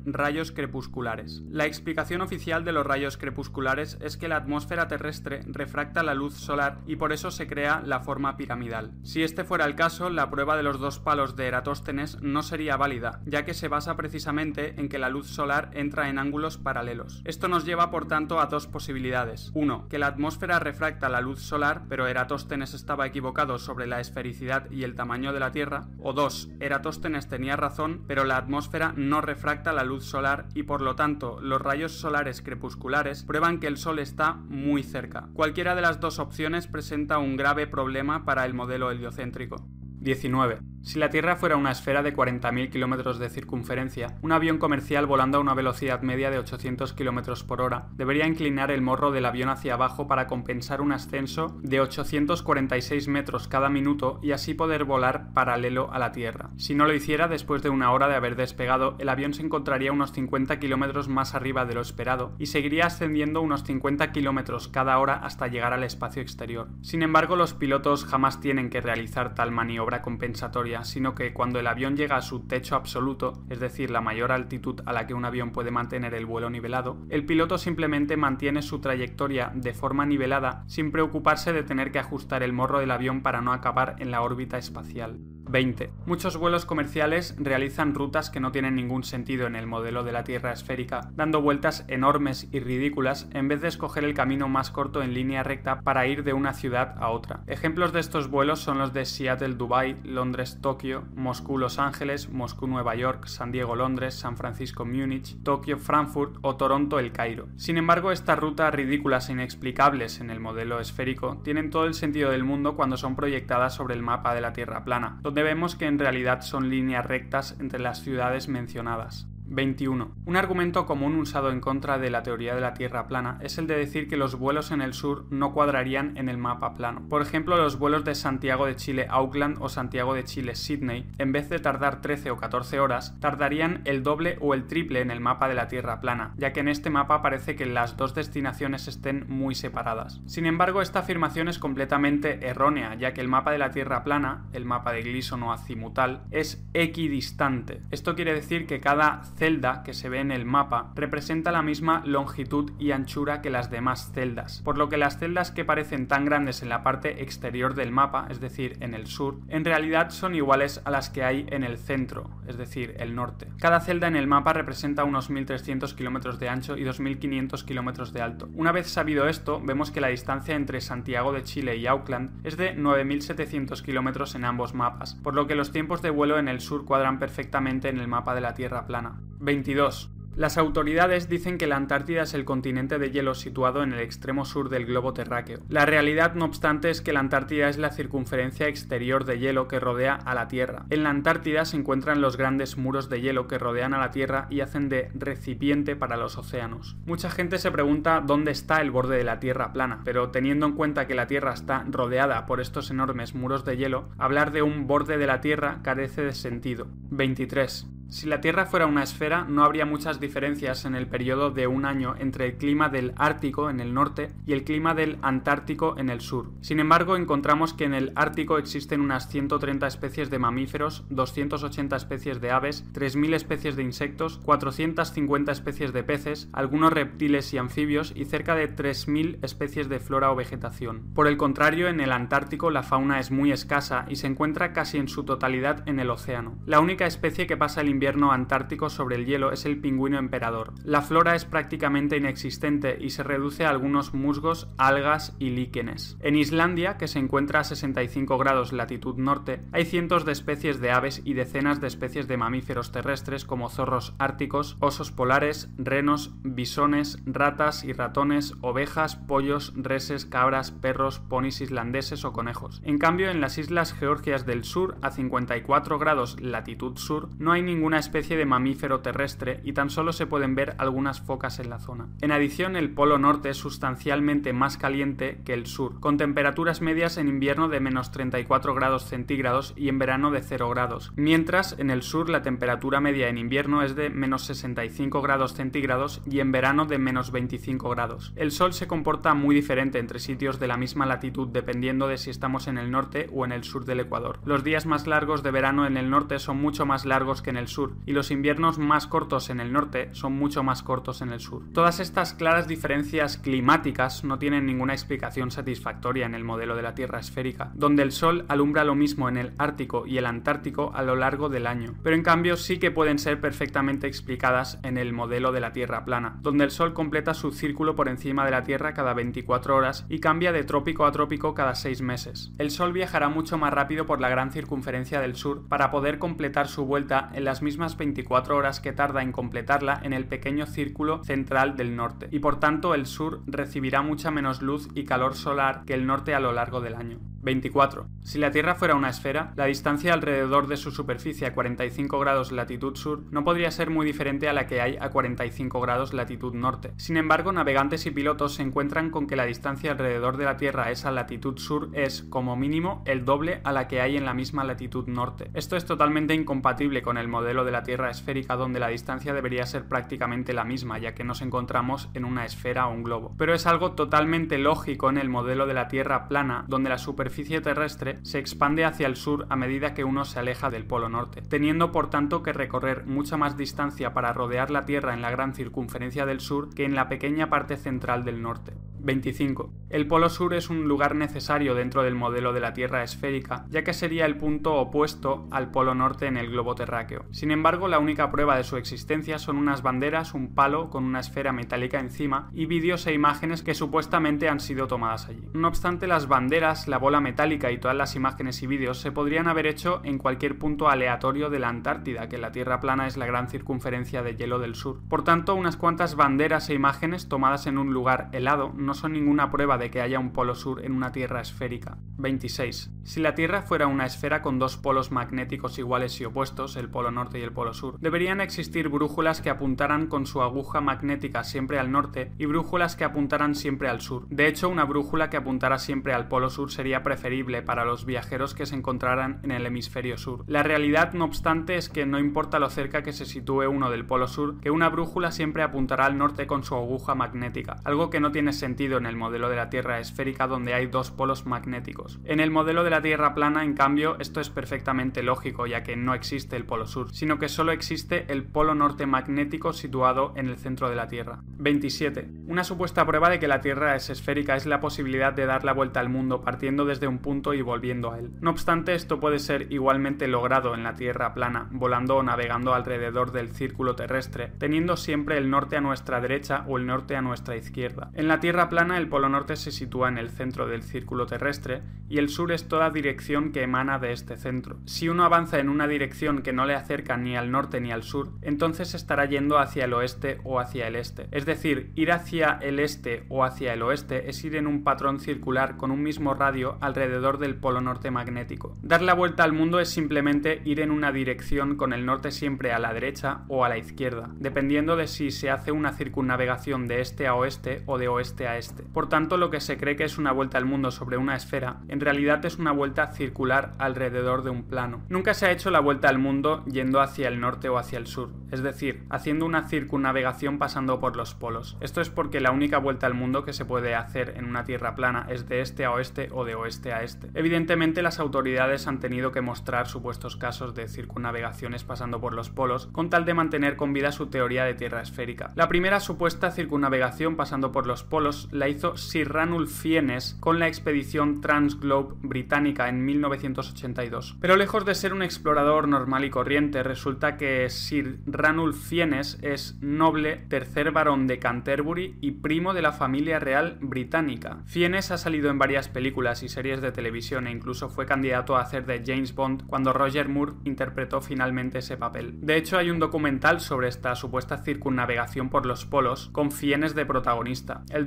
rayos 0.05 0.53
crepusculares. 0.53 1.43
La 1.49 1.67
explicación 1.67 2.21
oficial 2.21 2.65
de 2.65 2.73
los 2.73 2.87
rayos 2.87 3.17
crepusculares 3.17 3.99
es 4.01 4.17
que 4.17 4.29
la 4.29 4.37
atmósfera 4.37 4.89
terrestre 4.89 5.41
refracta 5.47 6.03
la 6.03 6.15
luz 6.15 6.35
solar 6.35 6.79
y 6.87 6.97
por 6.97 7.13
eso 7.13 7.31
se 7.31 7.47
crea 7.47 7.83
la 7.85 8.01
forma 8.01 8.37
piramidal. 8.37 8.93
Si 9.03 9.23
este 9.23 9.45
fuera 9.45 9.65
el 9.65 9.75
caso, 9.75 10.11
la 10.11 10.31
prueba 10.31 10.57
de 10.57 10.63
los 10.63 10.79
dos 10.79 10.99
palos 10.99 11.37
de 11.37 11.47
Eratóstenes 11.47 12.21
no 12.23 12.43
sería 12.43 12.77
válida, 12.77 13.21
ya 13.25 13.45
que 13.45 13.55
se 13.55 13.69
basa 13.69 13.97
precisamente 13.97 14.81
en 14.81 14.89
que 14.89 14.99
la 14.99 15.09
luz 15.09 15.29
solar 15.29 15.71
entra 15.75 16.09
en 16.09 16.19
ángulos 16.19 16.59
paralelos. 16.59 17.23
Esto 17.25 17.49
nos 17.49 17.65
lleva 17.65 17.91
por 17.91 18.07
tanto 18.07 18.41
a 18.41 18.47
dos 18.47 18.67
posibilidades. 18.67 19.51
Uno, 19.55 19.89
que 19.89 19.99
la 19.99 20.09
atmósfera 20.09 20.59
refracta 20.59 21.09
la 21.09 21.21
luz 21.21 21.41
solar, 21.41 21.83
pero 21.89 22.07
Eratóstenes 22.07 22.75
estaba 22.75 23.07
equivocado 23.07 23.59
sobre 23.59 23.87
la 23.87 24.01
esfericidad 24.01 24.71
y 24.71 24.85
el 24.85 24.95
tamaño 24.95 25.33
de 25.33 25.41
la 25.41 25.53
Tierra. 25.53 25.87
O 26.01 26.13
dos, 26.13 26.49
Eratóstenes 26.61 27.29
tenía 27.29 27.57
razón, 27.57 28.05
pero 28.07 28.25
la 28.25 28.37
atmósfera 28.37 28.93
no 28.97 29.21
refracta 29.21 29.62
la 29.71 29.85
luz 29.85 30.05
solar 30.05 30.49
y 30.55 30.63
por 30.63 30.81
lo 30.81 30.97
tanto 30.97 31.39
los 31.43 31.61
rayos 31.61 31.93
solares 31.93 32.41
crepusculares 32.41 33.23
prueban 33.23 33.61
que 33.61 33.67
el 33.67 33.77
Sol 33.77 33.99
está 33.99 34.33
muy 34.33 34.83
cerca. 34.83 35.29
Cualquiera 35.35 35.75
de 35.75 35.83
las 35.83 36.01
dos 36.01 36.19
opciones 36.19 36.67
presenta 36.67 37.19
un 37.19 37.37
grave 37.37 37.67
problema 37.67 38.25
para 38.25 38.47
el 38.47 38.55
modelo 38.55 38.91
heliocéntrico. 38.91 39.65
19. 40.03 40.61
Si 40.83 40.99
la 40.99 41.11
Tierra 41.11 41.37
fuera 41.37 41.57
una 41.57 41.71
esfera 41.71 42.03
de 42.03 42.13
40.000 42.13 42.69
kilómetros 42.69 43.21
de 43.21 43.31
circunferencia, 43.31 44.17
un 44.21 44.33
avión 44.33 44.59
comercial 44.59 45.07
volando 45.07 45.39
a 45.39 45.41
una 45.41 45.55
velocidad 45.55 46.03
media 46.03 46.29
de 46.29 46.41
800 46.41 46.93
kilómetros 46.93 47.45
por 47.45 47.61
hora 47.61 47.87
debería 47.95 48.27
inclinar 48.27 48.73
el 48.73 48.83
morro 48.83 49.13
del 49.13 49.27
avión 49.27 49.49
hacia 49.49 49.75
abajo 49.75 50.09
para 50.09 50.27
compensar 50.27 50.81
un 50.81 50.91
ascenso 50.91 51.57
de 51.63 51.81
846 51.81 53.07
metros 53.07 53.47
cada 53.47 53.69
minuto 53.69 54.19
y 54.25 54.33
así 54.33 54.55
poder 54.55 54.83
volar 54.85 55.33
paralelo 55.33 55.93
a 55.93 56.01
la 56.01 56.11
Tierra. 56.11 56.51
Si 56.57 56.75
no 56.75 56.87
lo 56.87 56.95
hiciera, 56.95 57.29
después 57.29 57.63
de 57.63 57.71
una 57.71 57.93
hora 57.93 58.09
de 58.09 58.17
haber 58.17 58.35
despegado, 58.35 58.97
el 58.99 59.09
avión 59.09 59.35
se 59.35 59.43
encontraría 59.43 59.93
unos 59.93 60.11
50 60.11 60.59
kilómetros 60.59 61.07
más 61.07 61.37
arriba 61.37 61.65
de 61.65 61.75
lo 61.75 61.81
esperado 61.81 62.33
y 62.41 62.47
seguiría 62.47 62.87
ascendiendo 62.87 63.41
unos 63.41 63.63
50 63.63 64.11
kilómetros 64.11 64.67
cada 64.67 64.99
hora 64.99 65.15
hasta 65.15 65.47
llegar 65.47 65.73
al 65.73 65.85
espacio 65.85 66.23
exterior. 66.23 66.71
Sin 66.81 67.05
embargo, 67.05 67.37
los 67.37 67.55
pilotos 67.55 68.05
jamás 68.05 68.41
tienen 68.41 68.69
que 68.69 68.81
realizar 68.81 69.37
tal 69.37 69.53
maniobra 69.53 69.92
compensatoria 70.01 70.85
sino 70.85 71.15
que 71.15 71.35
cuando 71.35 71.59
el 71.59 71.67
avión 71.67 71.97
llega 71.97 72.17
a 72.17 72.23
su 72.23 72.47
techo 72.47 72.77
absoluto, 72.77 73.45
es 73.51 73.61
decir, 73.61 73.91
la 73.91 74.01
mayor 74.01 74.33
altitud 74.33 74.81
a 74.87 74.93
la 74.93 75.07
que 75.07 75.15
un 75.15 75.25
avión 75.25 75.51
puede 75.51 75.71
mantener 75.71 76.15
el 76.15 76.25
vuelo 76.25 76.49
nivelado, 76.49 76.97
el 77.11 77.27
piloto 77.27 77.59
simplemente 77.59 78.17
mantiene 78.17 78.63
su 78.63 78.81
trayectoria 78.81 79.53
de 79.55 79.75
forma 79.75 80.07
nivelada 80.07 80.65
sin 80.67 80.93
preocuparse 80.93 81.53
de 81.53 81.65
tener 81.65 81.91
que 81.91 81.99
ajustar 81.99 82.43
el 82.43 82.53
morro 82.53 82.79
del 82.79 82.91
avión 82.91 83.23
para 83.23 83.41
no 83.41 83.53
acabar 83.53 83.97
en 83.99 84.11
la 84.11 84.23
órbita 84.23 84.57
espacial. 84.57 85.19
20. 85.53 85.91
Muchos 86.07 86.37
vuelos 86.37 86.65
comerciales 86.65 87.35
realizan 87.39 87.95
rutas 87.95 88.31
que 88.31 88.41
no 88.41 88.53
tienen 88.53 88.75
ningún 88.75 89.05
sentido 89.05 89.47
en 89.47 89.55
el 89.55 89.67
modelo 89.67 90.03
de 90.03 90.13
la 90.13 90.25
Tierra 90.25 90.53
esférica, 90.53 91.11
dando 91.15 91.43
vueltas 91.43 91.85
enormes 91.89 92.49
y 92.53 92.61
ridículas 92.61 93.29
en 93.33 93.49
vez 93.49 93.61
de 93.61 93.69
escoger 93.69 94.05
el 94.05 94.15
camino 94.15 94.49
más 94.49 94.71
corto 94.71 95.03
en 95.03 95.15
línea 95.15 95.43
recta 95.43 95.81
para 95.83 96.07
ir 96.07 96.25
de 96.25 96.33
una 96.33 96.55
ciudad 96.55 96.95
a 96.99 97.11
otra. 97.11 97.43
Ejemplos 97.47 97.93
de 97.93 98.01
estos 98.01 98.29
vuelos 98.29 98.61
son 98.61 98.79
los 98.79 98.93
de 98.93 99.05
Seattle-Dubai, 99.05 99.82
Londres-Tokio, 100.05 101.05
Moscú-Los 101.15 101.79
Ángeles, 101.79 102.31
Moscú-Nueva 102.31 102.95
York, 102.95 103.27
San 103.27 103.53
Diego-Londres, 103.53 104.15
San 104.15 104.37
Francisco-Múnich, 104.37 105.43
Tokio-Frankfurt 105.43 106.39
o 106.43 106.57
Toronto-El 106.57 107.13
Cairo. 107.13 107.49
Sin 107.57 107.77
embargo, 107.77 108.13
estas 108.13 108.39
rutas 108.39 108.75
ridículas 108.75 109.29
e 109.29 109.33
inexplicables 109.33 110.21
en 110.21 110.31
el 110.31 110.41
modelo 110.41 110.81
esférico 110.81 111.41
tienen 111.45 111.71
todo 111.71 111.87
el 111.87 111.95
sentido 111.95 112.31
del 112.31 112.45
mundo 112.45 112.77
cuando 112.77 112.97
son 112.97 113.17
proyectadas 113.17 113.75
sobre 113.75 113.95
el 113.95 114.03
mapa 114.03 114.35
de 114.35 114.41
la 114.41 114.53
Tierra 114.53 114.85
plana, 114.85 115.19
donde 115.23 115.43
vemos 115.43 115.77
que 115.77 115.87
en 115.87 115.99
realidad 115.99 116.43
son 116.43 116.71
líneas 116.71 117.05
rectas 117.05 117.57
entre 117.61 117.81
las 117.81 118.03
ciudades 118.03 118.49
mencionadas. 118.49 119.27
21. 119.53 120.15
Un 120.25 120.37
argumento 120.37 120.87
común 120.87 121.17
usado 121.17 121.51
en 121.51 121.61
contra 121.61 121.99
de 121.99 122.11
la 122.11 122.23
teoría 122.23 122.55
de 122.55 122.61
la 122.61 122.75
Tierra 122.75 123.07
plana 123.07 123.39
es 123.43 123.59
el 123.59 123.67
de 123.67 123.77
decir 123.77 124.09
que 124.09 124.17
los 124.17 124.37
vuelos 124.37 124.71
en 124.71 124.81
el 124.81 124.95
sur 124.95 125.27
no 125.31 125.53
cuadrarían 125.53 126.17
en 126.17 126.29
el 126.29 126.39
mapa 126.39 126.75
plano. 126.75 127.03
Por 127.09 127.23
ejemplo, 127.23 127.57
los 127.57 127.79
vuelos 127.79 128.05
de 128.05 128.15
Santiago 128.15 128.67
de 128.67 128.77
Chile 128.77 129.07
Auckland 129.11 129.59
o 129.61 129.69
Santiago 129.69 130.15
de 130.15 130.25
Chile 130.25 130.55
Sydney, 130.55 131.07
en 131.19 131.33
vez 131.33 131.49
de 131.49 131.59
tardar 131.59 132.01
13 132.01 132.31
o 132.31 132.37
14 132.37 132.81
horas, 132.81 133.17
tardarían 133.21 133.83
el 133.85 134.03
doble 134.03 134.39
o 134.41 134.55
el 134.55 134.67
triple 134.67 135.01
en 135.01 135.11
el 135.11 135.21
mapa 135.21 135.49
de 135.49 135.55
la 135.55 135.69
Tierra 135.69 136.01
plana, 136.01 136.35
ya 136.37 136.53
que 136.53 136.61
en 136.61 136.69
este 136.69 136.91
mapa 136.91 137.23
parece 137.23 137.55
que 137.55 137.67
las 137.67 137.97
dos 137.97 138.15
destinaciones 138.15 138.89
estén 138.89 139.27
muy 139.29 139.55
separadas. 139.55 140.21
Sin 140.27 140.47
embargo, 140.47 140.83
esta 140.83 141.01
afirmación 141.01 141.49
es 141.49 141.59
completamente 141.59 142.47
errónea, 142.47 142.95
ya 142.95 143.13
que 143.13 143.21
el 143.21 143.29
mapa 143.29 143.53
de 143.53 143.59
la 143.59 143.71
Tierra 143.71 144.05
plana, 144.05 144.45
el 144.53 144.65
mapa 144.65 144.93
de 144.93 145.03
Gleason 145.03 145.43
o 145.43 145.53
azimutal, 145.53 146.23
es 146.31 146.65
equidistante. 146.73 147.81
Esto 147.91 148.15
quiere 148.15 148.35
decir 148.35 148.67
que 148.67 148.81
cada 148.81 149.25
celda 149.43 149.83
que 149.83 149.93
se 149.93 150.09
ve 150.09 150.21
en 150.21 150.31
el 150.31 150.45
mapa 150.45 150.93
representa 150.95 151.51
la 151.51 151.63
misma 151.63 152.05
longitud 152.07 152.71
y 152.79 152.93
anchura 152.93 153.43
que 153.43 153.51
las 153.51 153.73
demás 153.73 154.13
celdas, 154.15 154.63
por 154.65 154.79
lo 154.79 154.89
que 154.89 154.97
las 154.97 155.19
celdas 155.19 155.51
que 155.51 155.65
parecen 155.65 156.07
tan 156.07 156.25
grandes 156.25 156.63
en 156.63 156.69
la 156.69 156.85
parte 156.85 157.25
exterior 157.25 157.75
del 157.75 157.91
mapa, 157.91 158.29
es 158.31 158.39
decir, 158.39 158.77
en 158.79 158.95
el 158.95 159.09
sur, 159.09 159.41
en 159.49 159.65
realidad 159.65 160.11
son 160.11 160.37
iguales 160.37 160.81
a 160.85 160.93
las 160.93 161.11
que 161.11 161.25
hay 161.25 161.45
en 161.51 161.65
el 161.65 161.77
centro, 161.77 162.31
es 162.47 162.57
decir, 162.57 162.95
el 163.01 163.17
norte. 163.17 163.49
Cada 163.59 163.81
celda 163.81 164.07
en 164.07 164.15
el 164.15 164.29
mapa 164.29 164.53
representa 164.53 165.03
unos 165.03 165.29
1300 165.29 165.93
kilómetros 165.95 166.39
de 166.39 166.49
ancho 166.49 166.77
y 166.77 166.85
2500 166.85 167.65
kilómetros 167.65 168.13
de 168.13 168.23
alto. 168.23 168.49
Una 168.55 168.71
vez 168.71 168.87
sabido 168.87 169.27
esto, 169.27 169.61
vemos 169.61 169.91
que 169.91 170.01
la 170.01 170.07
distancia 170.07 170.55
entre 170.55 170.81
Santiago 170.81 171.33
de 171.33 171.43
Chile 171.43 171.79
y 171.79 171.89
Auckland 171.89 172.47
es 172.47 172.57
de 172.57 172.75
9700 172.75 173.83
kilómetros 173.83 174.37
en 174.37 174.45
ambos 174.45 174.73
mapas, 174.73 175.17
por 175.17 175.35
lo 175.35 175.49
que 175.49 175.57
los 175.57 175.73
tiempos 175.73 176.01
de 176.01 176.11
vuelo 176.11 176.39
en 176.39 176.47
el 176.47 176.61
sur 176.61 176.85
cuadran 176.85 177.19
perfectamente 177.19 177.89
en 177.89 177.99
el 177.99 178.07
mapa 178.07 178.37
de 178.37 178.41
la 178.41 178.55
Tierra 178.55 178.87
plana. 178.87 179.19
22. 179.43 180.09
Las 180.35 180.57
autoridades 180.57 181.29
dicen 181.29 181.59
que 181.59 181.67
la 181.67 181.77
Antártida 181.77 182.23
es 182.23 182.33
el 182.33 182.47
continente 182.47 182.99
de 182.99 183.11
hielo 183.11 183.35
situado 183.35 183.83
en 183.83 183.93
el 183.93 183.99
extremo 183.99 184.47
sur 184.47 184.71
del 184.71 184.87
globo 184.87 185.13
terráqueo. 185.13 185.59
La 185.69 185.85
realidad, 185.85 186.35
no 186.35 186.47
obstante, 186.47 186.89
es 186.89 187.03
que 187.03 187.13
la 187.13 187.21
Antártida 187.21 187.69
es 187.69 187.77
la 187.77 187.91
circunferencia 187.91 188.67
exterior 188.67 189.27
de 189.27 189.39
hielo 189.39 189.69
que 189.69 189.79
rodea 189.79 190.15
a 190.15 190.35
la 190.35 190.49
Tierra. 190.49 190.87
En 190.89 191.03
la 191.03 191.11
Antártida 191.11 191.67
se 191.67 191.77
encuentran 191.77 192.23
los 192.23 192.39
grandes 192.39 192.79
muros 192.79 193.11
de 193.11 193.21
hielo 193.21 193.47
que 193.47 193.59
rodean 193.59 193.93
a 193.93 193.99
la 193.99 194.11
Tierra 194.11 194.47
y 194.49 194.61
hacen 194.61 194.89
de 194.89 195.11
recipiente 195.13 195.97
para 195.97 196.17
los 196.17 196.39
océanos. 196.39 196.97
Mucha 197.05 197.29
gente 197.29 197.59
se 197.59 197.71
pregunta 197.71 198.23
dónde 198.25 198.53
está 198.53 198.81
el 198.81 198.91
borde 198.91 199.19
de 199.19 199.25
la 199.25 199.39
Tierra 199.39 199.75
plana, 199.75 200.01
pero 200.03 200.31
teniendo 200.31 200.65
en 200.65 200.73
cuenta 200.73 201.07
que 201.07 201.15
la 201.15 201.27
Tierra 201.27 201.53
está 201.53 201.85
rodeada 201.91 202.47
por 202.47 202.63
estos 202.63 202.91
enormes 202.91 203.35
muros 203.35 203.67
de 203.67 203.77
hielo, 203.77 204.09
hablar 204.17 204.53
de 204.53 204.63
un 204.63 204.87
borde 204.87 205.19
de 205.19 205.27
la 205.27 205.43
Tierra 205.43 205.81
carece 205.83 206.23
de 206.23 206.33
sentido. 206.33 206.87
23. 207.11 207.87
Si 208.13 208.27
la 208.27 208.43
Tierra 208.43 208.67
fuera 208.67 208.85
una 208.85 209.03
esfera, 209.03 209.47
no 209.49 209.65
habría 209.65 209.87
muchas 209.87 210.21
diferencias 210.21 210.85
en 210.85 210.95
el 210.95 211.07
periodo 211.07 211.51
de 211.51 211.67
un 211.67 211.87
año 211.87 212.15
entre 212.19 212.45
el 212.45 212.57
clima 212.59 212.91
del 212.91 213.15
Ártico 213.17 213.71
en 213.71 213.81
el 213.81 213.95
norte 213.95 214.29
y 214.47 214.53
el 214.53 214.65
clima 214.65 214.93
del 214.95 215.17
Antártico 215.23 215.97
en 215.97 216.11
el 216.11 216.21
sur. 216.21 216.51
Sin 216.61 216.79
embargo, 216.79 217.17
encontramos 217.17 217.73
que 217.73 217.85
en 217.85 217.95
el 217.95 218.13
Ártico 218.15 218.59
existen 218.59 219.01
unas 219.01 219.31
130 219.31 219.87
especies 219.87 220.29
de 220.29 220.39
mamíferos, 220.39 221.07
280 221.09 221.97
especies 221.97 222.43
de 222.43 222.51
aves, 222.51 222.85
3.000 222.93 223.33
especies 223.33 223.77
de 223.77 223.83
insectos, 223.83 224.41
450 224.45 225.51
especies 225.51 225.95
de 225.95 226.05
peces, 226.05 226.51
algunos 226.53 226.93
reptiles 226.93 227.55
y 227.55 227.59
anfibios 227.59 228.13
y 228.15 228.27
cerca 228.27 228.55
de 228.55 228.69
3.000 228.77 229.39
especies 229.43 229.89
de 229.89 230.01
flora 230.01 230.31
o 230.31 230.37
vegetación. 230.37 231.15
Por 231.15 231.29
el 231.29 231.39
contrario, 231.39 231.89
en 231.89 231.99
el 231.99 232.13
Antártico 232.13 232.71
la 232.71 232.83
fauna 232.83 233.21
es 233.21 233.31
muy 233.31 233.53
escasa 233.53 234.05
y 234.07 234.17
se 234.17 234.27
encuentra 234.27 234.75
casi 234.75 234.99
en 234.99 235.09
su 235.09 235.25
totalidad 235.25 235.89
en 235.89 235.99
el 235.99 236.11
océano. 236.11 236.59
La 236.67 236.81
única 236.81 237.07
especie 237.07 237.47
que 237.47 237.57
pasa 237.57 237.81
el 237.81 238.02
invierno 238.03 238.33
antártico 238.33 238.91
sobre 238.91 239.15
el 239.15 239.27
hielo 239.27 239.53
es 239.53 239.65
el 239.65 239.81
pingüino 239.81 240.19
emperador. 240.19 240.73
La 240.83 241.03
flora 241.03 241.37
es 241.37 241.45
prácticamente 241.45 242.17
inexistente 242.17 242.99
y 243.01 243.11
se 243.11 243.23
reduce 243.23 243.65
a 243.65 243.71
algunos 243.71 244.13
musgos, 244.13 244.67
algas 244.77 245.37
y 245.39 245.51
líquenes. 245.51 246.17
En 246.21 246.35
Islandia, 246.35 246.99
que 246.99 247.07
se 247.07 247.21
encuentra 247.21 247.61
a 247.61 247.65
65 247.65 248.39
grados 248.39 248.73
latitud 248.73 249.19
norte, 249.19 249.63
hay 249.71 249.85
cientos 249.85 250.25
de 250.25 250.33
especies 250.33 250.81
de 250.81 250.91
aves 250.91 251.23
y 251.25 251.35
decenas 251.35 251.81
de 251.81 251.87
especies 251.87 252.27
de 252.27 252.37
mamíferos 252.37 252.91
terrestres 252.91 253.45
como 253.45 253.69
zorros 253.69 254.17
árticos, 254.19 254.77
osos 254.81 255.13
polares, 255.13 255.71
renos, 255.79 256.33
bisones, 256.43 257.23
ratas 257.25 257.85
y 257.85 257.93
ratones, 257.93 258.55
ovejas, 258.63 259.15
pollos, 259.15 259.75
reses, 259.77 260.27
cabras, 260.27 260.73
perros, 260.73 261.21
ponis 261.21 261.61
islandeses 261.61 262.25
o 262.25 262.33
conejos. 262.33 262.83
En 262.85 262.99
cambio, 262.99 263.31
en 263.31 263.41
las 263.41 263.59
islas 263.59 263.93
Georgias 263.93 264.45
del 264.45 264.65
Sur, 264.65 264.97
a 265.03 265.13
54 265.13 266.01
grados 266.01 266.41
latitud 266.41 266.97
sur, 266.97 267.29
no 267.39 267.53
hay 267.53 267.63
ninguna 267.63 267.92
especie 267.99 268.37
de 268.37 268.47
mamífero 268.47 269.01
terrestre 269.01 269.61
y 269.65 269.73
tan 269.73 269.91
solo 269.91 270.13
se 270.13 270.27
pueden 270.27 270.55
ver 270.55 270.75
algunas 270.79 271.21
focas 271.21 271.59
en 271.59 271.71
la 271.71 271.79
zona. 271.79 272.09
En 272.21 272.33
adición, 272.33 272.77
el 272.77 272.91
polo 272.91 273.19
norte 273.19 273.51
es 273.51 273.57
sustancialmente 273.57 274.53
más 274.53 274.77
caliente 274.77 275.41
que 275.45 275.55
el 275.55 275.67
sur, 275.67 276.01
con 276.01 276.17
temperaturas 276.17 276.81
medias 276.81 277.17
en 277.17 277.29
invierno 277.29 277.69
de 277.69 277.81
menos 277.81 278.11
34 278.11 278.75
grados 278.75 279.05
centígrados 279.05 279.75
y 279.77 279.89
en 279.89 279.99
verano 279.99 280.31
de 280.31 280.43
0 280.43 280.69
grados, 280.71 281.13
mientras 281.17 281.79
en 281.79 281.91
el 281.91 282.03
sur 282.03 282.29
la 282.29 282.43
temperatura 282.43 283.01
media 283.01 283.29
en 283.29 283.39
invierno 283.39 283.83
es 283.83 283.95
de 283.95 284.11
menos 284.11 284.43
65 284.45 285.23
grados 285.23 285.55
centígrados 285.55 286.23
y 286.31 286.41
en 286.41 286.53
verano 286.53 286.87
de 286.87 286.99
menos 286.99 287.31
25 287.33 287.91
grados. 287.91 288.33
El 288.37 288.51
sol 288.51 288.73
se 288.73 288.87
comporta 288.87 289.35
muy 289.35 289.55
diferente 289.55 289.99
entre 289.99 290.19
sitios 290.19 290.59
de 290.59 290.69
la 290.69 290.77
misma 290.77 291.07
latitud 291.07 291.49
dependiendo 291.49 292.09
de 292.09 292.19
si 292.19 292.31
estamos 292.31 292.67
en 292.67 292.79
el 292.79 292.91
norte 292.91 293.29
o 293.33 293.45
en 293.45 293.53
el 293.53 293.65
sur 293.65 293.85
del 293.85 294.01
Ecuador. 294.01 294.41
Los 294.45 294.65
días 294.65 294.87
más 294.87 295.07
largos 295.07 295.43
de 295.43 295.51
verano 295.51 295.87
en 295.87 295.97
el 295.97 296.11
norte 296.11 296.39
son 296.39 296.59
mucho 296.59 296.87
más 296.87 297.05
largos 297.05 297.43
que 297.43 297.51
en 297.51 297.57
el 297.57 297.69
sur 297.73 297.95
y 298.07 298.13
los 298.13 298.31
inviernos 298.31 298.79
más 298.79 299.07
cortos 299.07 299.51
en 299.51 299.59
el 299.59 299.73
norte 299.73 300.11
son 300.13 300.35
mucho 300.35 300.63
más 300.63 300.83
cortos 300.83 301.23
en 301.23 301.31
el 301.31 301.41
sur. 301.41 301.65
Todas 301.73 301.99
estas 301.99 302.35
claras 302.35 302.69
diferencias 302.69 303.39
climáticas 303.39 304.23
no 304.23 304.39
tienen 304.39 304.67
ninguna 304.67 304.93
explicación 304.93 305.51
satisfactoria 305.51 306.27
en 306.27 306.35
el 306.35 306.45
modelo 306.45 306.77
de 306.77 306.83
la 306.83 306.95
Tierra 306.95 307.19
esférica, 307.19 307.73
donde 307.75 308.03
el 308.03 308.13
Sol 308.13 308.45
alumbra 308.49 308.85
lo 308.85 308.95
mismo 308.95 309.29
en 309.29 309.37
el 309.37 309.53
Ártico 309.59 310.07
y 310.07 310.19
el 310.19 310.27
Antártico 310.27 310.93
a 310.95 311.03
lo 311.03 311.17
largo 311.17 311.49
del 311.49 311.67
año, 311.67 311.95
pero 312.03 312.15
en 312.15 312.23
cambio 312.23 312.57
sí 312.57 312.79
que 312.79 312.91
pueden 312.91 313.19
ser 313.19 313.41
perfectamente 313.41 314.07
explicadas 314.07 314.79
en 314.83 314.99
el 314.99 315.13
modelo 315.13 315.53
de 315.53 315.61
la 315.61 315.73
Tierra 315.73 316.05
plana, 316.05 316.39
donde 316.43 316.65
el 316.65 316.71
Sol 316.71 316.93
completa 316.93 317.35
su 317.35 317.53
círculo 317.53 317.97
por 317.97 318.09
encima 318.09 318.45
de 318.45 318.51
la 318.51 318.63
Tierra 318.63 318.95
cada 318.95 319.15
24 319.15 319.75
horas 319.75 320.07
y 320.09 320.21
cambia 320.21 320.53
de 320.53 320.65
trópico 320.65 321.07
a 321.07 321.13
trópico 321.13 321.55
cada 321.55 321.75
6 321.75 322.03
meses. 322.03 322.53
El 322.59 322.71
Sol 322.71 322.93
viajará 322.93 323.29
mucho 323.29 323.59
más 323.59 323.73
rápido 323.73 324.07
por 324.07 324.21
la 324.21 324.29
gran 324.29 324.53
circunferencia 324.53 325.21
del 325.21 325.37
sur 325.37 325.69
para 325.69 325.91
poder 325.91 326.19
completar 326.19 326.69
su 326.69 326.85
vuelta 326.85 327.31
en 327.35 327.45
las 327.45 327.62
mismas 327.63 327.97
24 327.97 328.57
horas 328.57 328.81
que 328.81 328.93
tarda 328.93 329.23
en 329.23 329.33
completarla 329.33 330.01
en 330.03 330.13
el 330.13 330.27
pequeño 330.27 330.67
círculo 330.67 331.25
central 331.25 331.77
del 331.77 331.97
norte, 331.97 332.29
y 332.31 332.41
por 332.41 332.61
tanto 332.61 332.95
el 332.95 333.07
sur 333.07 333.43
recibirá 333.47 334.03
mucha 334.03 334.31
menos 334.31 334.63
luz 334.63 334.89
y 334.95 335.05
calor 335.05 335.35
solar 335.35 335.85
que 335.85 335.95
el 335.95 336.07
norte 336.07 336.35
a 336.35 336.41
lo 336.41 336.53
largo 336.53 336.81
del 336.81 336.95
año. 336.95 337.19
24. 337.43 338.07
Si 338.23 338.39
la 338.39 338.53
Tierra 338.53 338.77
fuera 338.77 338.95
una 338.95 339.09
esfera, 339.09 339.53
la 339.57 339.67
distancia 339.67 340.15
alrededor 340.15 340.69
de 340.69 340.77
su 340.77 340.93
superficie 340.93 341.47
a 341.47 341.55
45 341.55 342.19
grados 342.21 342.53
latitud 342.53 342.95
sur 342.97 343.25
no 343.33 343.43
podría 343.43 343.71
ser 343.73 343.91
muy 343.91 344.07
diferente 344.07 344.49
a 344.49 344.53
la 344.53 344.67
que 344.67 344.81
hay 344.81 344.97
a 345.01 345.11
45 345.11 345.81
grados 345.81 346.15
latitud 346.15 346.55
norte. 346.55 346.93
Sin 346.97 347.17
embargo, 347.17 347.53
navegantes 347.53 348.07
y 348.07 348.13
pilotos 348.13 348.55
se 348.55 348.63
encuentran 348.63 349.11
con 349.11 349.27
que 349.27 349.35
la 349.35 349.45
distancia 349.45 349.91
alrededor 349.91 350.37
de 350.37 350.45
la 350.45 350.57
Tierra 350.57 350.85
a 350.85 350.91
esa 350.93 351.11
latitud 351.11 351.59
sur 351.59 351.91
es, 351.95 352.23
como 352.23 352.57
mínimo, 352.57 353.03
el 353.07 353.25
doble 353.25 353.61
a 353.65 353.73
la 353.73 353.89
que 353.89 354.01
hay 354.01 354.17
en 354.17 354.25
la 354.25 354.35
misma 354.35 354.63
latitud 354.63 355.09
norte. 355.09 355.51
Esto 355.55 355.77
es 355.77 355.85
totalmente 355.85 356.35
incompatible 356.35 357.03
con 357.03 357.19
el 357.19 357.27
modelo 357.27 357.52
de 357.65 357.73
la 357.73 357.83
Tierra 357.83 358.11
esférica 358.11 358.57
donde 358.57 358.81
la 358.81 358.89
distancia 358.89 359.33
debería 359.33 359.67
ser 359.67 359.85
prácticamente 359.85 360.53
la 360.53 360.65
misma, 360.65 360.99
ya 360.99 361.15
que 361.15 361.25
nos 361.25 361.43
encontramos 361.43 362.09
en 362.15 362.25
una 362.25 362.45
esfera 362.45 362.87
o 362.89 362.93
un 362.93 363.03
globo. 363.03 363.35
Pero 363.39 363.55
es 363.55 363.67
algo 363.67 363.93
totalmente 363.93 364.59
lógico 364.59 365.09
en 365.11 365.19
el 365.19 365.29
modelo 365.29 365.67
de 365.67 365.75
la 365.75 365.89
Tierra 365.89 366.29
plana, 366.29 366.65
donde 366.69 366.91
la 366.91 366.99
superficie 366.99 367.13
superficie 367.13 367.61
terrestre 367.61 368.19
se 368.23 368.39
expande 368.39 368.85
hacia 368.85 369.07
el 369.07 369.17
sur 369.17 369.47
a 369.49 369.55
medida 369.55 369.95
que 369.95 370.03
uno 370.03 370.25
se 370.25 370.39
aleja 370.39 370.71
del 370.71 370.87
polo 370.87 371.09
norte, 371.09 371.43
teniendo 371.43 371.93
por 371.93 372.11
tanto 372.11 372.43
que 372.43 372.53
recorrer 372.53 373.07
mucha 373.07 373.37
más 373.37 373.57
distancia 373.57 374.13
para 374.13 374.33
rodear 374.33 374.71
la 374.71 374.85
Tierra 374.85 375.15
en 375.15 375.23
la 375.23 375.31
gran 375.31 375.55
circunferencia 375.55 376.27
del 376.27 376.41
sur 376.41 376.75
que 376.75 376.85
en 376.85 376.95
la 376.95 377.09
pequeña 377.09 377.51
parte 377.51 377.77
central 377.77 378.25
del 378.25 378.43
norte. 378.43 378.73
25. 379.03 379.73
El 379.91 380.07
polo 380.07 380.29
sur 380.31 380.55
es 380.55 380.71
un 380.71 380.89
lugar 380.89 381.15
necesario 381.15 381.75
dentro 381.75 382.03
del 382.03 382.15
modelo 382.15 382.53
de 382.53 382.61
la 382.61 382.73
Tierra 382.73 383.03
esférica, 383.03 383.67
ya 383.69 383.85
que 383.85 383.93
sería 383.93 384.25
el 384.25 384.37
punto 384.37 384.75
opuesto 384.77 385.47
al 385.51 385.71
polo 385.71 385.95
norte 385.95 386.27
en 386.27 386.37
el 386.37 386.51
globo 386.51 386.75
terráqueo. 386.75 387.25
Sin 387.31 387.51
embargo, 387.51 387.89
la 387.89 387.99
única 387.99 388.31
prueba 388.31 388.57
de 388.57 388.65
su 388.65 388.77
existencia 388.77 389.39
son 389.39 389.57
unas 389.59 389.83
banderas, 389.83 390.35
un 390.35 390.55
palo 390.55 390.89
con 390.89 391.05
una 391.05 391.21
esfera 391.21 391.53
metálica 391.53 392.01
encima 392.01 392.49
y 392.53 392.67
vídeos 392.67 393.07
e 393.07 393.13
imágenes 393.13 393.63
que 393.63 393.75
supuestamente 393.75 394.49
han 394.49 394.61
sido 394.61 394.87
tomadas 394.87 395.29
allí. 395.29 395.43
No 395.53 395.69
obstante, 395.69 396.07
las 396.07 396.29
banderas, 396.29 396.89
la 396.89 396.99
bola 396.99 397.21
metálica 397.21 397.71
y 397.71 397.79
todas 397.79 397.97
las 397.97 398.17
imágenes 398.17 398.63
y 398.63 398.67
vídeos 398.67 398.99
se 398.99 399.13
podrían 399.13 399.49
haber 399.49 399.67
hecho 399.67 400.01
en 400.05 400.19
cualquier 400.19 400.59
punto 400.59 400.89
aleatorio 400.89 401.51
de 401.51 401.59
la 401.59 401.69
Antártida, 401.69 402.29
que 402.29 402.39
la 402.39 402.53
Tierra 402.53 402.81
plana 402.81 403.07
es 403.07 403.17
la 403.17 403.27
gran 403.27 403.49
circunferencia 403.49 404.23
de 404.23 404.37
hielo 404.37 404.59
del 404.59 404.75
sur. 404.75 405.01
Por 405.09 405.25
tanto, 405.25 405.55
unas 405.55 405.77
cuantas 405.77 406.15
banderas 406.15 406.71
e 406.71 406.75
imágenes 406.75 407.29
tomadas 407.29 407.67
en 407.67 407.79
un 407.79 407.93
lugar 407.93 408.29
helado 408.33 408.73
no 408.75 408.92
son 408.95 409.13
ninguna 409.13 409.51
prueba 409.51 409.79
de 409.79 409.91
que 409.91 410.01
haya 410.01 410.19
un 410.19 410.33
polo 410.33 410.55
sur 410.55 410.85
en 410.85 410.93
una 410.93 411.13
Tierra 411.13 411.41
esférica. 411.41 411.99
26. 412.19 412.91
Si 413.05 413.21
la 413.21 413.35
Tierra 413.35 413.63
fuera 413.63 413.87
una 413.87 414.07
esfera 414.07 414.43
con 414.43 414.59
dos 414.59 414.77
polos 414.77 415.11
magnéticos 415.11 415.79
iguales 415.79 416.21
y 416.21 416.25
opuestos, 416.25 416.77
el 416.77 416.89
polo 416.89 417.11
norte 417.11 417.39
y 417.39 417.43
el 417.43 417.53
polo 417.53 417.75
sur, 417.75 417.99
deberían 417.99 418.41
existir 418.41 418.89
brújulas 418.89 419.41
que 419.41 419.51
apuntaran 419.51 420.07
con 420.07 420.27
su 420.27 420.43
aguja 420.43 420.81
magnética 420.81 421.45
siempre 421.45 421.79
al 421.79 421.91
norte 421.91 422.33
y 422.39 422.47
brújulas 422.47 422.97
que 422.97 423.05
apuntaran 423.05 423.55
siempre 423.55 423.89
al 423.89 424.01
sur. 424.01 424.27
De 424.29 424.47
hecho, 424.47 424.69
una 424.69 424.85
brújula 424.85 425.31
que 425.31 425.37
apuntara 425.37 425.79
siempre 425.79 426.15
al 426.15 426.29
polo 426.29 426.51
sur 426.51 426.71
sería 426.71 427.03
preferible 427.03 427.63
para 427.63 427.85
los 427.85 428.07
viajeros 428.07 428.55
que 428.55 428.67
se 428.67 428.77
encontraran 428.77 429.41
en 429.43 429.51
el 429.51 429.67
hemisferio 429.67 430.17
sur. 430.17 430.45
La 430.47 430.63
realidad, 430.63 431.13
no 431.13 431.25
obstante, 431.25 431.77
es 431.77 431.89
que 431.89 432.07
no 432.07 432.19
importa 432.19 432.59
lo 432.59 432.71
cerca 432.71 433.03
que 433.03 433.13
se 433.13 433.27
sitúe 433.27 433.69
uno 433.69 433.91
del 433.91 434.05
polo 434.05 434.29
sur, 434.29 434.61
que 434.61 434.71
una 434.71 434.89
brújula 434.89 435.33
siempre 435.33 435.63
apuntará 435.63 436.07
al 436.07 436.19
norte 436.19 436.47
con 436.47 436.63
su 436.63 436.75
aguja 436.75 437.15
magnética, 437.15 437.77
algo 437.85 438.11
que 438.11 438.21
no 438.21 438.33
tiene 438.33 438.53
sentido 438.53 438.82
en 438.83 439.07
el 439.07 439.17
modelo 439.17 439.49
de 439.49 439.57
la 439.57 439.71
Tierra 439.71 440.01
esférica 440.01 440.49
donde 440.49 440.75
hay 440.75 440.87
dos 440.87 441.11
polos 441.13 441.47
magnéticos. 441.47 442.19
En 442.25 442.41
el 442.41 442.51
modelo 442.51 442.83
de 442.83 442.91
la 442.91 443.01
Tierra 443.01 443.35
plana, 443.35 443.63
en 443.63 443.75
cambio, 443.75 444.17
esto 444.19 444.41
es 444.41 444.51
perfectamente 444.51 445.23
lógico, 445.23 445.67
ya 445.67 445.85
que 445.85 445.95
no 445.95 446.15
existe 446.15 446.57
el 446.57 446.65
polo 446.65 446.87
sur, 446.87 447.15
sino 447.15 447.39
que 447.39 447.49
solo 447.49 447.71
existe 447.71 448.27
el 448.33 448.43
polo 448.43 448.75
norte 448.75 449.07
magnético 449.07 449.73
situado 449.73 450.33
en 450.37 450.49
el 450.49 450.59
centro 450.59 450.91
de 450.91 450.97
la 450.97 451.07
Tierra. 451.07 451.43
27. 451.59 452.29
Una 452.49 452.65
supuesta 452.65 453.07
prueba 453.07 453.31
de 453.31 453.39
que 453.39 453.49
la 453.49 453.61
Tierra 453.61 453.95
es 453.95 454.11
esférica 454.11 454.57
es 454.57 454.67
la 454.67 454.81
posibilidad 454.81 455.33
de 455.33 455.47
dar 455.47 455.65
la 455.65 455.73
vuelta 455.73 456.01
al 456.01 456.09
mundo 456.09 456.43
partiendo 456.43 456.85
desde 456.85 457.07
un 457.07 457.19
punto 457.19 457.55
y 457.55 457.63
volviendo 457.63 458.11
a 458.11 458.19
él. 458.19 458.33
No 458.41 458.51
obstante, 458.51 458.95
esto 458.95 459.21
puede 459.21 459.39
ser 459.39 459.73
igualmente 459.73 460.27
logrado 460.27 460.75
en 460.75 460.83
la 460.83 460.95
Tierra 460.95 461.35
plana, 461.35 461.69
volando 461.71 462.17
o 462.17 462.23
navegando 462.23 462.75
alrededor 462.75 463.31
del 463.31 463.53
círculo 463.53 463.95
terrestre, 463.95 464.53
teniendo 464.59 464.97
siempre 464.97 465.39
el 465.39 465.51
norte 465.51 465.77
a 465.77 465.81
nuestra 465.81 466.21
derecha 466.21 466.65
o 466.67 466.79
el 466.79 466.87
norte 466.87 467.15
a 467.17 467.23
nuestra 467.23 467.57
izquierda. 467.57 468.11
En 468.15 468.29
la 468.29 468.41
Tierra 468.41 468.69
plana, 468.73 468.97
el 468.97 469.07
polo 469.07 469.29
norte 469.29 469.57
se 469.57 469.71
sitúa 469.71 470.09
en 470.09 470.17
el 470.17 470.31
centro 470.31 470.67
del 470.67 470.83
círculo 470.83 471.27
terrestre 471.27 471.83
y 472.09 472.17
el 472.17 472.31
sur 472.31 472.53
es 472.53 472.69
toda 472.69 472.89
dirección 472.89 473.53
que 473.53 473.63
emana 473.63 473.99
de 473.99 474.13
este 474.13 474.39
centro. 474.39 474.79
Si 474.87 475.11
uno 475.11 475.25
avanza 475.25 475.59
en 475.61 475.69
una 475.69 475.87
dirección 475.87 476.41
que 476.41 476.55
no 476.55 476.65
le 476.65 476.75
acerca 476.75 477.19
ni 477.19 477.37
al 477.37 477.51
norte 477.51 477.83
ni 477.83 477.93
al 477.93 478.03
sur, 478.03 478.31
entonces 478.41 478.95
estará 478.95 479.27
yendo 479.27 479.59
hacia 479.59 479.85
el 479.85 479.93
oeste 479.93 480.41
o 480.43 480.59
hacia 480.59 480.89
el 480.89 480.97
este. 480.97 481.29
Es 481.33 481.45
decir, 481.45 481.93
ir 481.97 482.13
hacia 482.13 482.59
el 482.63 482.79
este 482.79 483.27
o 483.29 483.45
hacia 483.45 483.75
el 483.75 483.83
oeste 483.83 484.31
es 484.31 484.43
ir 484.43 484.57
en 484.57 484.67
un 484.67 484.85
patrón 484.85 485.21
circular 485.21 485.77
con 485.77 485.91
un 485.91 486.03
mismo 486.03 486.33
radio 486.33 486.79
alrededor 486.81 487.37
del 487.37 487.57
polo 487.57 487.83
norte 487.83 488.11
magnético. 488.11 488.75
Dar 488.81 489.03
la 489.03 489.13
vuelta 489.13 489.45
al 489.45 489.53
mundo 489.53 489.81
es 489.81 489.91
simplemente 489.91 490.63
ir 490.65 490.81
en 490.81 490.91
una 490.91 491.13
dirección 491.13 491.77
con 491.77 491.93
el 491.93 492.07
norte 492.07 492.31
siempre 492.31 492.73
a 492.73 492.79
la 492.79 492.95
derecha 492.95 493.43
o 493.49 493.67
a 493.67 493.69
la 493.69 493.77
izquierda, 493.77 494.31
dependiendo 494.39 494.97
de 494.97 495.09
si 495.09 495.31
se 495.31 495.51
hace 495.51 495.73
una 495.73 495.93
circunnavegación 495.93 496.89
de 496.89 497.03
este 497.03 497.27
a 497.27 497.35
oeste 497.35 497.83
o 497.85 497.99
de 497.99 498.09
oeste 498.09 498.49
a 498.49 498.57
este 498.57 498.62
este. 498.63 498.85
Por 498.85 499.09
tanto, 499.09 499.37
lo 499.37 499.51
que 499.51 499.61
se 499.61 499.77
cree 499.77 499.97
que 499.97 500.05
es 500.05 500.19
una 500.19 500.31
vuelta 500.31 500.57
al 500.57 500.67
mundo 500.67 500.93
sobre 500.93 501.17
una 501.17 501.35
esfera, 501.35 501.81
en 501.89 502.01
realidad 502.01 502.45
es 502.45 502.59
una 502.59 502.71
vuelta 502.71 503.13
circular 503.13 503.75
alrededor 503.79 504.45
de 504.45 504.51
un 504.51 504.63
plano. 504.63 505.03
Nunca 505.09 505.35
se 505.35 505.47
ha 505.47 505.51
hecho 505.51 505.71
la 505.73 505.81
vuelta 505.81 506.09
al 506.09 506.19
mundo 506.19 506.65
yendo 506.67 507.01
hacia 507.01 507.27
el 507.27 507.41
norte 507.41 507.69
o 507.69 507.77
hacia 507.77 507.99
el 507.99 508.07
sur, 508.07 508.31
es 508.53 508.63
decir, 508.63 509.05
haciendo 509.11 509.47
una 509.47 509.69
circunnavegación 509.69 510.59
pasando 510.59 511.01
por 511.01 511.17
los 511.17 511.35
polos. 511.35 511.77
Esto 511.81 512.01
es 512.01 512.09
porque 512.09 512.41
la 512.41 512.53
única 512.53 512.79
vuelta 512.79 513.07
al 513.07 513.15
mundo 513.15 513.45
que 513.45 513.53
se 513.53 513.65
puede 513.65 513.97
hacer 513.97 514.35
en 514.37 514.45
una 514.45 514.65
tierra 514.65 514.95
plana 514.95 515.27
es 515.29 515.49
de 515.49 515.61
este 515.61 515.85
a 515.85 515.91
oeste 515.91 516.29
o 516.33 516.45
de 516.45 516.55
oeste 516.55 516.93
a 516.93 517.03
este. 517.03 517.31
Evidentemente 517.35 518.03
las 518.03 518.21
autoridades 518.21 518.87
han 518.87 519.01
tenido 519.01 519.33
que 519.33 519.41
mostrar 519.41 519.89
supuestos 519.89 520.37
casos 520.37 520.75
de 520.75 520.87
circunnavegaciones 520.87 521.83
pasando 521.83 522.21
por 522.21 522.35
los 522.35 522.51
polos 522.51 522.87
con 522.93 523.11
tal 523.11 523.25
de 523.25 523.35
mantener 523.35 523.77
con 523.77 523.93
vida 523.93 524.13
su 524.13 524.29
teoría 524.29 524.65
de 524.65 524.75
tierra 524.75 525.03
esférica. 525.03 525.51
La 525.57 525.69
primera 525.69 526.01
supuesta 526.01 526.51
circunnavegación 526.51 527.37
pasando 527.37 527.73
por 527.73 527.87
los 527.87 528.05
polos 528.05 528.49
la 528.53 528.69
hizo 528.69 528.97
Sir 528.97 529.33
Ranulph 529.33 529.71
Fiennes 529.71 530.37
con 530.39 530.59
la 530.59 530.69
expedición 530.69 531.41
Transglobe 531.41 532.15
británica 532.23 532.89
en 532.89 533.05
1982. 533.05 534.37
Pero 534.41 534.57
lejos 534.57 534.85
de 534.85 534.95
ser 534.95 535.15
un 535.15 535.23
explorador 535.23 535.89
normal 535.89 536.25
y 536.25 536.31
corriente, 536.31 536.83
resulta 536.83 537.37
que 537.37 537.69
Sir 537.71 538.21
Ranulph 538.27 538.77
Fiennes 538.77 539.39
es 539.43 539.79
noble, 539.81 540.37
tercer 540.49 540.93
barón 540.93 541.27
de 541.27 541.39
Canterbury 541.39 542.17
y 542.21 542.33
primo 542.33 542.75
de 542.75 542.83
la 542.83 542.93
familia 542.93 543.39
real 543.39 543.79
británica. 543.81 544.63
Fiennes 544.67 545.11
ha 545.11 545.19
salido 545.19 545.51
en 545.51 545.59
varias 545.59 545.89
películas 545.89 546.43
y 546.43 546.49
series 546.49 546.83
de 546.83 546.93
televisión 546.93 547.47
e 547.47 547.51
incluso 547.51 547.89
fue 547.89 548.07
candidato 548.07 548.57
a 548.57 548.61
hacer 548.61 548.85
de 548.85 549.03
James 549.05 549.35
Bond 549.35 549.67
cuando 549.67 549.93
Roger 549.93 550.29
Moore 550.29 550.53
interpretó 550.65 551.23
finalmente 551.23 551.79
ese 551.79 551.97
papel. 551.97 552.39
De 552.43 552.57
hecho, 552.57 552.77
hay 552.77 552.91
un 552.91 552.99
documental 552.99 553.61
sobre 553.61 553.89
esta 553.89 554.15
supuesta 554.15 554.59
circunnavegación 554.59 555.49
por 555.49 555.65
los 555.65 555.87
polos 555.87 556.29
con 556.33 556.51
Fiennes 556.51 556.95
de 556.95 557.07
protagonista. 557.07 557.85
El 557.91 558.05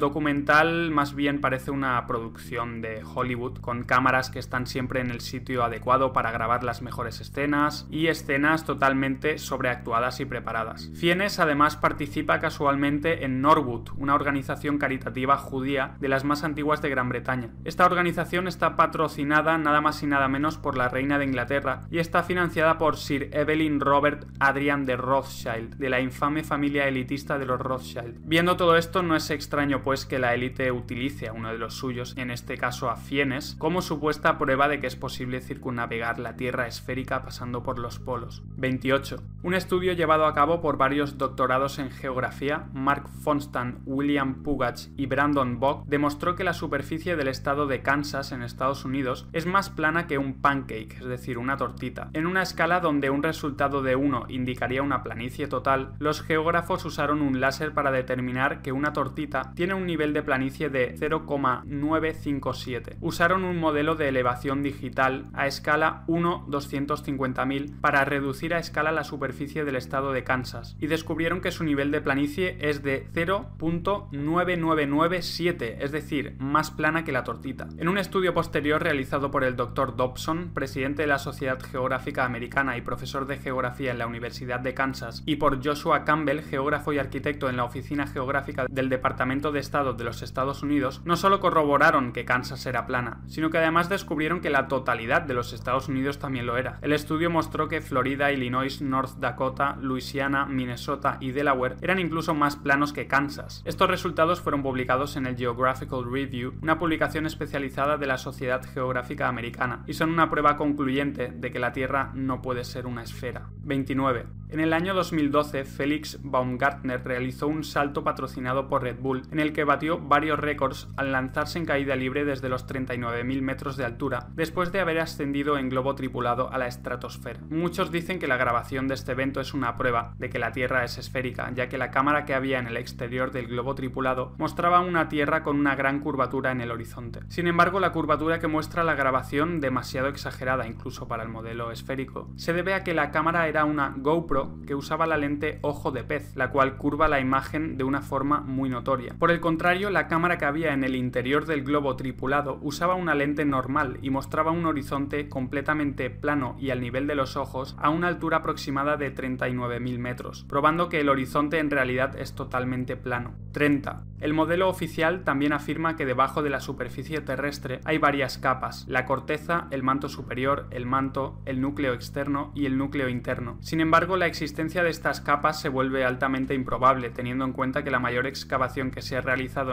más 0.91 1.13
bien 1.13 1.39
parece 1.39 1.69
una 1.69 2.05
producción 2.07 2.81
de 2.81 3.03
Hollywood 3.03 3.59
con 3.59 3.83
cámaras 3.83 4.31
que 4.31 4.39
están 4.39 4.65
siempre 4.65 4.99
en 4.99 5.11
el 5.11 5.21
sitio 5.21 5.63
adecuado 5.63 6.13
para 6.13 6.31
grabar 6.31 6.63
las 6.63 6.81
mejores 6.81 7.21
escenas 7.21 7.87
y 7.91 8.07
escenas 8.07 8.65
totalmente 8.65 9.37
sobreactuadas 9.37 10.19
y 10.19 10.25
preparadas. 10.25 10.89
Fiennes 10.95 11.39
además 11.39 11.77
participa 11.77 12.39
casualmente 12.39 13.23
en 13.23 13.41
Norwood, 13.41 13.89
una 13.97 14.15
organización 14.15 14.79
caritativa 14.79 15.37
judía 15.37 15.95
de 15.99 16.09
las 16.09 16.23
más 16.23 16.43
antiguas 16.43 16.81
de 16.81 16.89
Gran 16.89 17.09
Bretaña. 17.09 17.51
Esta 17.63 17.85
organización 17.85 18.47
está 18.47 18.75
patrocinada 18.75 19.59
nada 19.59 19.81
más 19.81 20.01
y 20.01 20.07
nada 20.07 20.27
menos 20.27 20.57
por 20.57 20.75
la 20.75 20.89
reina 20.89 21.19
de 21.19 21.25
Inglaterra 21.25 21.83
y 21.91 21.99
está 21.99 22.23
financiada 22.23 22.79
por 22.79 22.97
Sir 22.97 23.29
Evelyn 23.31 23.79
Robert 23.79 24.25
Adrian 24.39 24.85
de 24.85 24.97
Rothschild, 24.97 25.75
de 25.75 25.89
la 25.89 26.01
infame 26.01 26.43
familia 26.43 26.87
elitista 26.87 27.37
de 27.37 27.45
los 27.45 27.59
Rothschild. 27.59 28.21
Viendo 28.23 28.57
todo 28.57 28.75
esto, 28.75 29.03
no 29.03 29.15
es 29.15 29.29
extraño 29.29 29.83
pues 29.83 30.05
que 30.05 30.14
la 30.19 30.33
élite 30.33 30.71
utilice 30.71 31.27
a 31.27 31.33
uno 31.33 31.51
de 31.51 31.57
los 31.57 31.75
suyos, 31.75 32.13
en 32.17 32.31
este 32.31 32.57
caso 32.57 32.89
a 32.89 32.95
Fiennes, 32.95 33.55
como 33.59 33.81
supuesta 33.81 34.37
prueba 34.37 34.67
de 34.67 34.79
que 34.79 34.87
es 34.87 34.95
posible 34.95 35.41
circunnavegar 35.41 36.19
la 36.19 36.35
Tierra 36.35 36.67
esférica 36.67 37.23
pasando 37.23 37.63
por 37.63 37.79
los 37.79 37.99
polos. 37.99 38.43
28. 38.57 39.17
Un 39.43 39.53
estudio 39.53 39.93
llevado 39.93 40.25
a 40.25 40.33
cabo 40.33 40.61
por 40.61 40.77
varios 40.77 41.17
doctorados 41.17 41.79
en 41.79 41.91
geografía, 41.91 42.67
Mark 42.73 43.09
Fonstan, 43.23 43.79
William 43.85 44.43
Pugach 44.43 44.87
y 44.97 45.05
Brandon 45.05 45.59
Bock, 45.59 45.85
demostró 45.87 46.35
que 46.35 46.43
la 46.43 46.53
superficie 46.53 47.15
del 47.15 47.27
estado 47.27 47.67
de 47.67 47.81
Kansas 47.81 48.31
en 48.31 48.41
Estados 48.41 48.85
Unidos 48.85 49.27
es 49.33 49.45
más 49.45 49.69
plana 49.69 50.07
que 50.07 50.17
un 50.17 50.41
pancake, 50.41 50.97
es 50.99 51.05
decir, 51.05 51.37
una 51.37 51.57
tortita. 51.57 52.09
En 52.13 52.25
una 52.25 52.41
escala 52.41 52.79
donde 52.79 53.09
un 53.09 53.23
resultado 53.23 53.81
de 53.81 53.95
1 53.95 54.25
indicaría 54.29 54.81
una 54.81 55.03
planicie 55.03 55.47
total, 55.47 55.93
los 55.99 56.21
geógrafos 56.21 56.85
usaron 56.85 57.21
un 57.21 57.39
láser 57.39 57.73
para 57.73 57.91
determinar 57.91 58.61
que 58.61 58.71
una 58.71 58.93
tortita 58.93 59.51
tiene 59.55 59.73
un 59.73 59.85
nivel 59.85 60.04
de 60.13 60.23
planicie 60.23 60.69
de 60.69 60.95
0,957. 60.97 62.97
Usaron 63.01 63.43
un 63.43 63.57
modelo 63.57 63.95
de 63.95 64.07
elevación 64.09 64.61
digital 64.63 65.25
a 65.33 65.47
escala 65.47 66.03
1-250.000 66.07 67.81
para 67.81 68.05
reducir 68.05 68.53
a 68.53 68.59
escala 68.59 68.91
la 68.91 69.03
superficie 69.03 69.65
del 69.65 69.75
estado 69.75 70.13
de 70.13 70.23
Kansas 70.23 70.77
y 70.79 70.85
descubrieron 70.87 71.41
que 71.41 71.51
su 71.51 71.63
nivel 71.63 71.91
de 71.91 72.01
planicie 72.01 72.57
es 72.59 72.83
de 72.83 73.07
0.9997, 73.13 75.77
es 75.79 75.91
decir, 75.91 76.35
más 76.39 76.71
plana 76.71 77.03
que 77.03 77.11
la 77.11 77.23
tortita. 77.23 77.67
En 77.77 77.89
un 77.89 77.97
estudio 77.97 78.33
posterior 78.33 78.81
realizado 78.81 79.31
por 79.31 79.43
el 79.43 79.55
Dr. 79.55 79.95
Dobson, 79.95 80.51
presidente 80.53 81.01
de 81.03 81.07
la 81.07 81.19
Sociedad 81.19 81.59
Geográfica 81.59 82.25
Americana 82.25 82.77
y 82.77 82.81
profesor 82.81 83.27
de 83.27 83.37
geografía 83.37 83.91
en 83.91 83.97
la 83.97 84.07
Universidad 84.07 84.59
de 84.59 84.73
Kansas, 84.73 85.23
y 85.25 85.37
por 85.37 85.63
Joshua 85.63 86.03
Campbell, 86.05 86.41
geógrafo 86.41 86.93
y 86.93 86.99
arquitecto 86.99 87.49
en 87.49 87.57
la 87.57 87.63
Oficina 87.63 88.05
Geográfica 88.07 88.65
del 88.69 88.89
Departamento 88.89 89.51
de 89.51 89.59
Estado 89.59 89.93
de 89.95 90.03
los 90.03 90.21
Estados 90.21 90.63
Unidos, 90.63 91.01
no 91.05 91.15
solo 91.15 91.39
corroboraron 91.39 92.13
que 92.13 92.25
Kansas 92.25 92.65
era 92.65 92.85
plana, 92.85 93.21
sino 93.27 93.49
que 93.49 93.57
además 93.57 93.89
descubrieron 93.89 94.41
que 94.41 94.49
la 94.49 94.67
totalidad 94.67 95.21
de 95.21 95.33
los 95.33 95.53
Estados 95.53 95.89
Unidos 95.89 96.19
también 96.19 96.45
lo 96.45 96.57
era. 96.57 96.79
El 96.81 96.93
estudio 96.93 97.29
mostró 97.29 97.67
que 97.67 97.81
Florida, 97.81 98.31
Illinois, 98.31 98.81
North 98.81 99.17
Dakota, 99.19 99.77
Louisiana, 99.81 100.45
Minnesota 100.45 101.17
y 101.19 101.31
Delaware 101.31 101.77
eran 101.81 101.99
incluso 101.99 102.33
más 102.33 102.55
planos 102.55 102.93
que 102.93 103.07
Kansas. 103.07 103.61
Estos 103.65 103.89
resultados 103.89 104.41
fueron 104.41 104.63
publicados 104.63 105.15
en 105.15 105.25
el 105.25 105.37
Geographical 105.37 106.05
Review, 106.09 106.53
una 106.61 106.79
publicación 106.79 107.25
especializada 107.25 107.97
de 107.97 108.07
la 108.07 108.17
Sociedad 108.17 108.63
Geográfica 108.73 109.27
Americana, 109.27 109.83
y 109.87 109.93
son 109.93 110.11
una 110.11 110.29
prueba 110.29 110.57
concluyente 110.57 111.27
de 111.27 111.51
que 111.51 111.59
la 111.59 111.73
Tierra 111.73 112.11
no 112.13 112.41
puede 112.41 112.63
ser 112.63 112.87
una 112.87 113.03
esfera. 113.03 113.49
29. 113.63 114.25
En 114.49 114.59
el 114.59 114.73
año 114.73 114.93
2012, 114.93 115.65
Felix 115.65 116.19
Baumgartner 116.23 117.03
realizó 117.03 117.47
un 117.47 117.63
salto 117.63 118.03
patrocinado 118.03 118.67
por 118.67 118.83
Red 118.83 118.99
Bull, 118.99 119.23
en 119.31 119.39
el 119.39 119.53
que 119.53 119.63
batió 119.63 119.84
varios 119.93 120.39
récords 120.39 120.87
al 120.97 121.11
lanzarse 121.11 121.59
en 121.59 121.65
caída 121.65 121.95
libre 121.95 122.25
desde 122.25 122.49
los 122.49 122.67
39.000 122.67 123.41
metros 123.41 123.77
de 123.77 123.85
altura, 123.85 124.27
después 124.33 124.71
de 124.71 124.79
haber 124.79 124.99
ascendido 124.99 125.57
en 125.57 125.69
globo 125.69 125.95
tripulado 125.95 126.51
a 126.51 126.57
la 126.57 126.67
estratosfera. 126.67 127.39
Muchos 127.49 127.91
dicen 127.91 128.19
que 128.19 128.27
la 128.27 128.37
grabación 128.37 128.87
de 128.87 128.95
este 128.95 129.11
evento 129.11 129.41
es 129.41 129.53
una 129.53 129.75
prueba 129.75 130.13
de 130.17 130.29
que 130.29 130.39
la 130.39 130.51
Tierra 130.51 130.83
es 130.83 130.97
esférica, 130.97 131.51
ya 131.53 131.69
que 131.69 131.77
la 131.77 131.91
cámara 131.91 132.25
que 132.25 132.33
había 132.33 132.59
en 132.59 132.67
el 132.67 132.77
exterior 132.77 133.31
del 133.31 133.47
globo 133.47 133.75
tripulado 133.75 134.33
mostraba 134.37 134.79
una 134.79 135.09
Tierra 135.09 135.43
con 135.43 135.57
una 135.57 135.75
gran 135.75 135.99
curvatura 135.99 136.51
en 136.51 136.61
el 136.61 136.71
horizonte. 136.71 137.21
Sin 137.27 137.47
embargo, 137.47 137.79
la 137.79 137.91
curvatura 137.91 138.39
que 138.39 138.47
muestra 138.47 138.83
la 138.83 138.95
grabación, 138.95 139.59
demasiado 139.61 140.07
exagerada 140.07 140.67
incluso 140.67 141.07
para 141.07 141.23
el 141.23 141.29
modelo 141.29 141.71
esférico, 141.71 142.29
se 142.35 142.53
debe 142.53 142.73
a 142.73 142.83
que 142.83 142.93
la 142.93 143.11
cámara 143.11 143.47
era 143.47 143.65
una 143.65 143.93
GoPro 143.97 144.61
que 144.65 144.75
usaba 144.75 145.07
la 145.07 145.17
lente 145.17 145.59
ojo 145.61 145.91
de 145.91 146.03
pez, 146.03 146.35
la 146.35 146.49
cual 146.49 146.77
curva 146.77 147.07
la 147.07 147.19
imagen 147.19 147.77
de 147.77 147.83
una 147.83 148.01
forma 148.01 148.41
muy 148.41 148.69
notoria. 148.69 149.15
Por 149.17 149.31
el 149.31 149.39
contrario, 149.39 149.74
la 149.75 150.07
cámara 150.07 150.37
que 150.37 150.45
había 150.45 150.73
en 150.73 150.85
el 150.85 150.95
interior 150.95 151.45
del 151.45 151.63
globo 151.63 151.97
tripulado 151.97 152.59
usaba 152.61 152.95
una 152.95 153.13
lente 153.13 153.43
normal 153.43 153.99
y 154.01 154.09
mostraba 154.09 154.51
un 154.51 154.65
horizonte 154.65 155.27
completamente 155.27 156.09
plano 156.09 156.55
y 156.57 156.69
al 156.69 156.79
nivel 156.79 157.07
de 157.07 157.15
los 157.15 157.35
ojos 157.35 157.75
a 157.77 157.89
una 157.89 158.07
altura 158.07 158.37
aproximada 158.37 158.95
de 158.95 159.13
39.000 159.13 159.99
metros, 159.99 160.45
probando 160.47 160.87
que 160.87 161.01
el 161.01 161.09
horizonte 161.09 161.59
en 161.59 161.69
realidad 161.69 162.17
es 162.17 162.35
totalmente 162.35 162.95
plano. 162.95 163.35
30. 163.51 164.03
El 164.21 164.33
modelo 164.33 164.69
oficial 164.69 165.23
también 165.23 165.51
afirma 165.51 165.97
que 165.97 166.05
debajo 166.05 166.41
de 166.41 166.49
la 166.49 166.61
superficie 166.61 167.19
terrestre 167.21 167.81
hay 167.83 167.97
varias 167.97 168.37
capas, 168.37 168.85
la 168.87 169.05
corteza, 169.05 169.67
el 169.71 169.83
manto 169.83 170.07
superior, 170.07 170.67
el 170.71 170.85
manto, 170.85 171.41
el 171.45 171.59
núcleo 171.59 171.93
externo 171.93 172.51
y 172.55 172.65
el 172.65 172.77
núcleo 172.77 173.09
interno. 173.09 173.57
Sin 173.59 173.81
embargo, 173.81 174.15
la 174.15 174.25
existencia 174.25 174.83
de 174.83 174.89
estas 174.89 175.21
capas 175.21 175.59
se 175.59 175.69
vuelve 175.69 176.05
altamente 176.05 176.53
improbable, 176.53 177.09
teniendo 177.09 177.43
en 177.45 177.53
cuenta 177.53 177.83
que 177.83 177.91
la 177.91 177.99
mayor 177.99 178.25
excavación 178.25 178.89
que 178.89 179.01
se 179.01 179.17
ha 179.17 179.21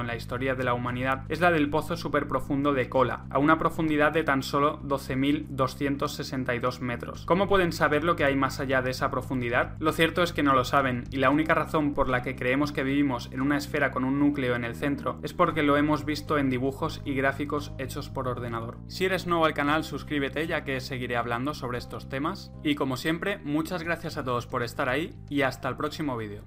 en 0.01 0.07
la 0.07 0.17
historia 0.17 0.55
de 0.55 0.65
la 0.65 0.75
humanidad 0.75 1.25
es 1.29 1.41
la 1.41 1.51
del 1.51 1.71
pozo 1.71 1.97
superprofundo 1.97 2.73
de 2.73 2.89
Kola, 2.89 3.27
a 3.31 3.39
una 3.39 3.59
profundidad 3.59 4.13
de 4.13 4.25
tan 4.25 4.43
solo 4.43 4.81
12.262 4.83 6.81
metros. 6.81 7.25
¿Cómo 7.27 7.49
pueden 7.49 7.73
saber 7.73 8.05
lo 8.05 8.17
que 8.17 8.25
hay 8.25 8.37
más 8.37 8.61
allá 8.61 8.83
de 8.83 8.91
esa 8.91 9.11
profundidad? 9.11 9.77
Lo 9.79 9.93
cierto 9.93 10.23
es 10.23 10.33
que 10.33 10.43
no 10.43 10.55
lo 10.55 10.65
saben, 10.65 11.05
y 11.11 11.17
la 11.17 11.31
única 11.31 11.55
razón 11.55 11.95
por 11.95 12.09
la 12.09 12.23
que 12.23 12.37
creemos 12.37 12.73
que 12.73 12.83
vivimos 12.83 13.29
en 13.33 13.41
una 13.41 13.57
esfera 13.57 13.91
con 13.91 14.05
un 14.05 14.19
núcleo 14.19 14.55
en 14.55 14.65
el 14.65 14.75
centro 14.75 15.19
es 15.23 15.33
porque 15.33 15.63
lo 15.63 15.77
hemos 15.77 16.05
visto 16.05 16.39
en 16.39 16.51
dibujos 16.51 17.01
y 17.05 17.15
gráficos 17.15 17.73
hechos 17.79 18.09
por 18.09 18.29
ordenador. 18.29 18.79
Si 18.89 19.05
eres 19.05 19.27
nuevo 19.27 19.45
al 19.45 19.55
canal, 19.55 19.85
suscríbete 19.85 20.47
ya 20.47 20.65
que 20.65 20.81
seguiré 20.81 21.17
hablando 21.17 21.55
sobre 21.55 21.79
estos 21.79 22.09
temas. 22.09 22.53
Y 22.63 22.75
como 22.75 22.97
siempre, 22.97 23.39
muchas 23.39 23.83
gracias 23.83 24.17
a 24.17 24.25
todos 24.25 24.47
por 24.47 24.63
estar 24.63 24.89
ahí 24.89 25.15
y 25.29 25.43
hasta 25.43 25.69
el 25.69 25.77
próximo 25.77 26.17
vídeo. 26.17 26.43